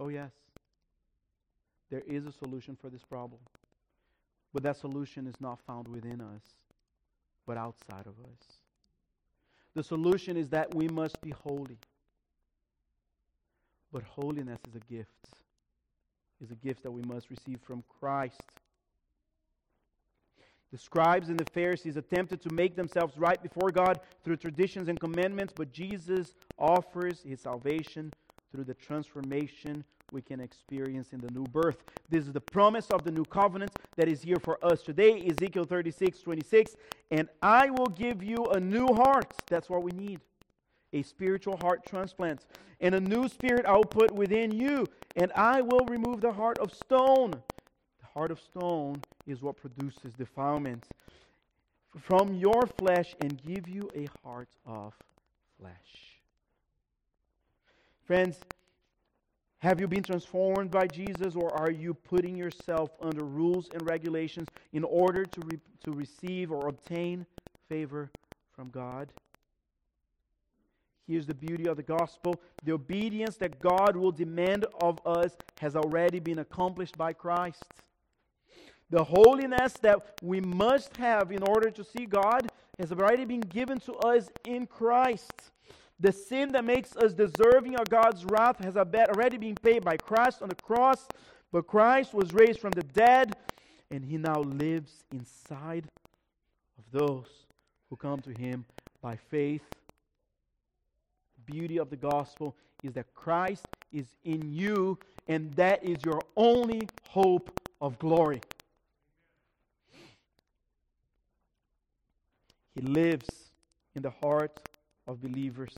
Oh, 0.00 0.08
yes. 0.08 0.30
There 1.90 2.02
is 2.06 2.26
a 2.26 2.32
solution 2.32 2.76
for 2.80 2.90
this 2.90 3.02
problem. 3.02 3.40
But 4.52 4.62
that 4.62 4.76
solution 4.76 5.26
is 5.26 5.34
not 5.40 5.60
found 5.60 5.88
within 5.88 6.20
us, 6.20 6.42
but 7.46 7.56
outside 7.56 8.06
of 8.06 8.18
us. 8.20 8.58
The 9.74 9.82
solution 9.82 10.36
is 10.36 10.48
that 10.50 10.74
we 10.74 10.88
must 10.88 11.20
be 11.20 11.30
holy. 11.30 11.78
But 13.92 14.02
holiness 14.02 14.58
is 14.68 14.74
a 14.74 14.92
gift 14.92 15.45
is 16.42 16.50
a 16.50 16.54
gift 16.56 16.82
that 16.82 16.90
we 16.90 17.02
must 17.02 17.30
receive 17.30 17.60
from 17.62 17.82
Christ. 18.00 18.40
The 20.72 20.78
scribes 20.78 21.28
and 21.28 21.38
the 21.38 21.50
Pharisees 21.52 21.96
attempted 21.96 22.42
to 22.42 22.52
make 22.52 22.76
themselves 22.76 23.16
right 23.16 23.40
before 23.42 23.70
God 23.70 24.00
through 24.24 24.36
traditions 24.36 24.88
and 24.88 24.98
commandments, 24.98 25.54
but 25.56 25.72
Jesus 25.72 26.34
offers 26.58 27.22
his 27.22 27.40
salvation 27.40 28.12
through 28.52 28.64
the 28.64 28.74
transformation 28.74 29.84
we 30.12 30.22
can 30.22 30.40
experience 30.40 31.12
in 31.12 31.20
the 31.20 31.30
new 31.30 31.44
birth. 31.44 31.82
This 32.08 32.26
is 32.26 32.32
the 32.32 32.40
promise 32.40 32.90
of 32.90 33.02
the 33.04 33.10
new 33.10 33.24
covenant 33.24 33.72
that 33.96 34.08
is 34.08 34.22
here 34.22 34.38
for 34.42 34.64
us 34.64 34.82
today, 34.82 35.26
Ezekiel 35.26 35.64
36, 35.64 36.20
26. 36.20 36.76
And 37.10 37.28
I 37.42 37.70
will 37.70 37.86
give 37.88 38.22
you 38.22 38.44
a 38.52 38.60
new 38.60 38.86
heart. 38.86 39.32
That's 39.48 39.68
what 39.68 39.82
we 39.82 39.90
need 39.92 40.20
a 40.96 41.02
spiritual 41.02 41.56
heart 41.56 41.84
transplant. 41.86 42.46
And 42.80 42.94
a 42.94 43.00
new 43.00 43.28
spirit 43.28 43.66
I 43.66 43.76
will 43.76 43.84
put 43.84 44.12
within 44.14 44.50
you, 44.50 44.86
and 45.14 45.32
I 45.34 45.60
will 45.60 45.84
remove 45.86 46.20
the 46.20 46.32
heart 46.32 46.58
of 46.58 46.72
stone. 46.72 47.30
The 47.30 48.06
heart 48.14 48.30
of 48.30 48.40
stone 48.40 49.02
is 49.26 49.42
what 49.42 49.56
produces 49.56 50.12
defilement 50.16 50.84
from 51.98 52.34
your 52.34 52.66
flesh 52.66 53.14
and 53.20 53.40
give 53.42 53.68
you 53.68 53.88
a 53.94 54.06
heart 54.22 54.48
of 54.66 54.94
flesh. 55.58 55.72
Friends, 58.04 58.38
have 59.58 59.80
you 59.80 59.88
been 59.88 60.02
transformed 60.02 60.70
by 60.70 60.86
Jesus, 60.86 61.34
or 61.34 61.52
are 61.58 61.70
you 61.70 61.94
putting 61.94 62.36
yourself 62.36 62.90
under 63.00 63.24
rules 63.24 63.68
and 63.72 63.88
regulations 63.88 64.46
in 64.72 64.84
order 64.84 65.24
to, 65.24 65.40
re- 65.46 65.60
to 65.84 65.92
receive 65.92 66.52
or 66.52 66.68
obtain 66.68 67.26
favor 67.68 68.10
from 68.54 68.68
God? 68.68 69.08
Here's 71.06 71.26
the 71.26 71.34
beauty 71.34 71.66
of 71.66 71.76
the 71.76 71.82
gospel 71.82 72.40
the 72.64 72.72
obedience 72.72 73.36
that 73.36 73.60
God 73.60 73.96
will 73.96 74.10
demand 74.10 74.66
of 74.80 74.98
us 75.06 75.36
has 75.60 75.76
already 75.76 76.18
been 76.18 76.40
accomplished 76.40 76.98
by 76.98 77.12
Christ. 77.12 77.62
The 78.90 79.04
holiness 79.04 79.74
that 79.82 80.18
we 80.22 80.40
must 80.40 80.96
have 80.96 81.30
in 81.30 81.42
order 81.42 81.70
to 81.70 81.84
see 81.84 82.06
God 82.06 82.48
has 82.78 82.92
already 82.92 83.24
been 83.24 83.40
given 83.40 83.78
to 83.80 83.94
us 83.94 84.28
in 84.44 84.66
Christ. 84.66 85.32
The 85.98 86.12
sin 86.12 86.52
that 86.52 86.64
makes 86.64 86.94
us 86.96 87.14
deserving 87.14 87.76
of 87.76 87.88
God's 87.88 88.24
wrath 88.24 88.62
has 88.62 88.76
already 88.76 89.38
been 89.38 89.54
paid 89.54 89.84
by 89.84 89.96
Christ 89.96 90.42
on 90.42 90.48
the 90.48 90.54
cross, 90.56 91.06
but 91.52 91.66
Christ 91.66 92.14
was 92.14 92.34
raised 92.34 92.60
from 92.60 92.72
the 92.72 92.82
dead, 92.82 93.34
and 93.90 94.04
he 94.04 94.18
now 94.18 94.40
lives 94.40 95.04
inside 95.10 95.86
of 96.78 96.84
those 96.92 97.28
who 97.88 97.96
come 97.96 98.20
to 98.20 98.30
him 98.30 98.66
by 99.00 99.16
faith 99.16 99.62
beauty 101.46 101.78
of 101.78 101.90
the 101.90 101.96
gospel 101.96 102.54
is 102.82 102.92
that 102.94 103.14
Christ 103.14 103.66
is 103.92 104.06
in 104.24 104.52
you, 104.52 104.98
and 105.28 105.54
that 105.56 105.84
is 105.84 106.04
your 106.04 106.22
only 106.36 106.88
hope 107.08 107.60
of 107.80 107.98
glory. 107.98 108.42
He 112.74 112.82
lives 112.82 113.28
in 113.94 114.02
the 114.02 114.10
heart 114.10 114.60
of 115.06 115.22
believers. 115.22 115.74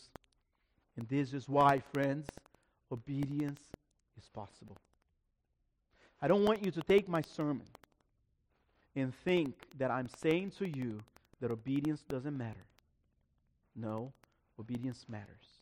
And 0.97 1.09
this 1.09 1.33
is 1.33 1.49
why, 1.49 1.81
friends, 1.93 2.27
obedience 2.91 3.61
is 4.19 4.29
possible. 4.35 4.77
I 6.21 6.27
don't 6.27 6.45
want 6.45 6.65
you 6.65 6.73
to 6.73 6.83
take 6.83 7.09
my 7.09 7.23
sermon 7.23 7.67
and 8.97 9.15
think 9.25 9.55
that 9.79 9.93
I'm 9.93 10.09
saying 10.21 10.53
to 10.59 10.69
you 10.69 11.01
that 11.41 11.53
obedience 11.53 12.03
doesn't 12.09 12.37
matter. 12.37 12.67
No, 13.77 14.13
obedience 14.59 15.07
matters. 15.09 15.58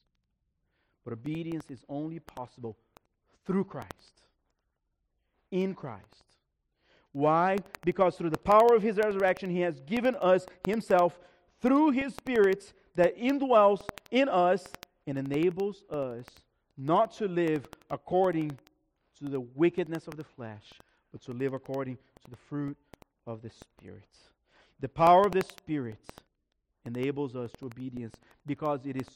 But 1.07 1.13
obedience 1.13 1.71
is 1.71 1.85
only 1.89 2.19
possible 2.19 2.77
through 3.47 3.65
Christ. 3.65 4.23
In 5.53 5.73
Christ. 5.73 6.25
Why? 7.13 7.59
Because 7.85 8.17
through 8.17 8.31
the 8.31 8.39
power 8.39 8.75
of 8.75 8.83
his 8.83 8.97
resurrection, 8.97 9.49
he 9.49 9.61
has 9.61 9.79
given 9.83 10.17
us 10.17 10.47
himself 10.67 11.21
through 11.63 11.93
his 11.93 12.13
Spirit 12.17 12.73
that 12.97 13.17
indwells 13.17 13.83
in 14.11 14.29
us 14.29 14.67
and 15.07 15.17
enables 15.17 15.85
us 15.91 16.25
not 16.77 17.13
to 17.13 17.29
live 17.29 17.69
according 17.89 18.59
to 19.21 19.29
the 19.29 19.41
wickedness 19.41 20.09
of 20.09 20.17
the 20.17 20.25
flesh, 20.25 20.73
but 21.13 21.23
to 21.23 21.33
live 21.33 21.55
according 21.55 21.97
to 22.25 22.31
the 22.31 22.37
fruit 22.37 22.77
of 23.29 23.43
the 23.43 23.51
Spirit. 23.51 24.09
The 24.81 24.89
power 24.89 25.25
of 25.25 25.33
the 25.33 25.43
Spirit 25.43 26.01
enables 26.85 27.37
us 27.37 27.53
to 27.61 27.67
obedience 27.67 28.17
because 28.45 28.81
it 28.85 28.97
is 28.97 29.09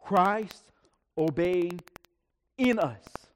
Christ 0.00 0.72
obeying 1.18 1.82
in 2.56 2.78
us. 2.78 3.26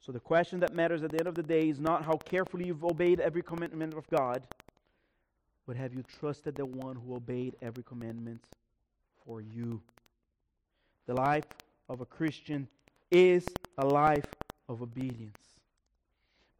So 0.00 0.12
the 0.12 0.20
question 0.20 0.60
that 0.60 0.74
matters 0.74 1.02
at 1.02 1.10
the 1.10 1.18
end 1.18 1.28
of 1.28 1.34
the 1.34 1.42
day 1.42 1.68
is 1.68 1.80
not 1.80 2.04
how 2.04 2.18
carefully 2.18 2.66
you've 2.66 2.84
obeyed 2.84 3.20
every 3.20 3.42
commandment 3.42 3.94
of 3.94 4.08
God, 4.10 4.46
but 5.66 5.76
have 5.76 5.94
you 5.94 6.02
trusted 6.02 6.56
the 6.56 6.66
one 6.66 6.96
who 6.96 7.14
obeyed 7.14 7.56
every 7.62 7.82
commandment 7.82 8.44
for 9.24 9.40
you? 9.40 9.80
The 11.06 11.14
life 11.14 11.46
of 11.88 12.00
a 12.02 12.06
Christian 12.06 12.68
is 13.10 13.56
a 13.78 13.84
life 13.84 14.28
of 14.68 14.82
obedience. 14.82 15.40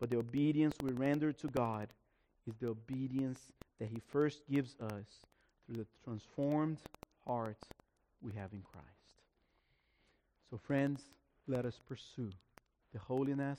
But 0.01 0.11
the 0.11 0.19
obedience 0.19 0.81
we 0.81 0.93
render 0.93 1.33
to 1.33 1.49
God 1.49 1.89
is 2.47 2.55
the 2.57 2.69
obedience 2.69 3.41
that 3.79 3.89
He 3.89 4.01
first 4.09 4.43
gives 4.51 4.75
us 4.81 5.07
through 5.67 5.77
the 5.77 5.87
transformed 6.03 6.79
heart 7.27 7.59
we 8.23 8.33
have 8.33 8.53
in 8.53 8.63
Christ. 8.63 8.94
So, 10.55 10.59
friends, 10.59 11.03
let 11.49 11.65
us 11.67 11.81
pursue 11.89 12.31
the 12.93 13.01
holiness 13.01 13.59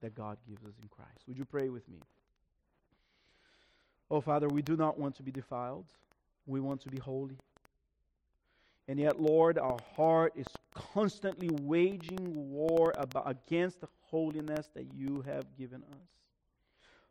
that 0.00 0.14
God 0.14 0.38
gives 0.48 0.64
us 0.64 0.72
in 0.80 0.88
Christ. 0.88 1.20
Would 1.28 1.36
you 1.36 1.44
pray 1.44 1.68
with 1.68 1.86
me? 1.86 1.98
Oh, 4.10 4.22
Father, 4.22 4.48
we 4.48 4.62
do 4.62 4.74
not 4.74 4.98
want 4.98 5.16
to 5.16 5.22
be 5.22 5.30
defiled. 5.30 5.84
We 6.46 6.58
want 6.60 6.80
to 6.80 6.88
be 6.88 6.96
holy. 6.96 7.36
And 8.88 8.98
yet, 8.98 9.20
Lord, 9.20 9.58
our 9.58 9.76
heart 9.94 10.32
is 10.34 10.46
constantly 10.72 11.50
waging 11.60 12.50
war 12.50 12.94
about, 12.96 13.30
against 13.30 13.82
the 13.82 13.88
holiness 14.06 14.70
that 14.74 14.94
you 14.94 15.22
have 15.26 15.44
given 15.58 15.82
us. 15.92 16.08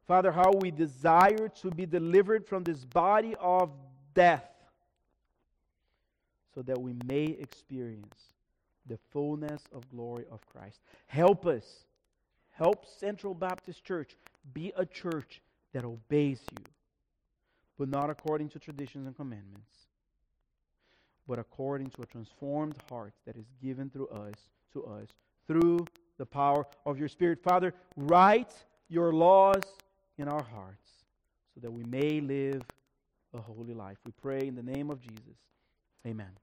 Father, 0.07 0.31
how 0.31 0.53
we 0.59 0.71
desire 0.71 1.49
to 1.61 1.69
be 1.69 1.85
delivered 1.85 2.47
from 2.47 2.63
this 2.63 2.83
body 2.83 3.35
of 3.39 3.69
death 4.15 4.49
so 6.55 6.63
that 6.63 6.81
we 6.81 6.95
may 7.05 7.25
experience 7.25 8.29
the 8.89 8.99
fullness 9.11 9.61
of 9.71 9.89
glory 9.89 10.25
of 10.29 10.45
Christ. 10.47 10.79
Help 11.07 11.45
us. 11.45 11.63
Help 12.49 12.85
Central 12.85 13.33
Baptist 13.33 13.85
Church 13.85 14.17
be 14.53 14.73
a 14.75 14.85
church 14.85 15.41
that 15.73 15.85
obeys 15.85 16.41
you, 16.51 16.65
but 17.77 17.87
not 17.87 18.09
according 18.09 18.49
to 18.49 18.59
traditions 18.59 19.07
and 19.07 19.15
commandments, 19.15 19.87
but 21.27 21.39
according 21.39 21.89
to 21.91 22.01
a 22.01 22.05
transformed 22.05 22.75
heart 22.89 23.13
that 23.25 23.37
is 23.37 23.45
given 23.63 23.89
through 23.89 24.09
us 24.09 24.33
to 24.73 24.83
us 24.85 25.07
through 25.47 25.85
the 26.17 26.25
power 26.25 26.65
of 26.85 26.99
your 26.99 27.07
Spirit. 27.07 27.39
Father, 27.41 27.73
write 27.95 28.51
your 28.89 29.13
laws 29.13 29.63
in 30.17 30.27
our 30.27 30.43
hearts 30.43 30.91
so 31.53 31.61
that 31.61 31.71
we 31.71 31.83
may 31.83 32.19
live 32.19 32.61
a 33.33 33.39
holy 33.39 33.73
life. 33.73 33.97
We 34.05 34.11
pray 34.11 34.47
in 34.47 34.55
the 34.55 34.63
name 34.63 34.89
of 34.89 35.01
Jesus. 35.01 35.37
Amen. 36.05 36.39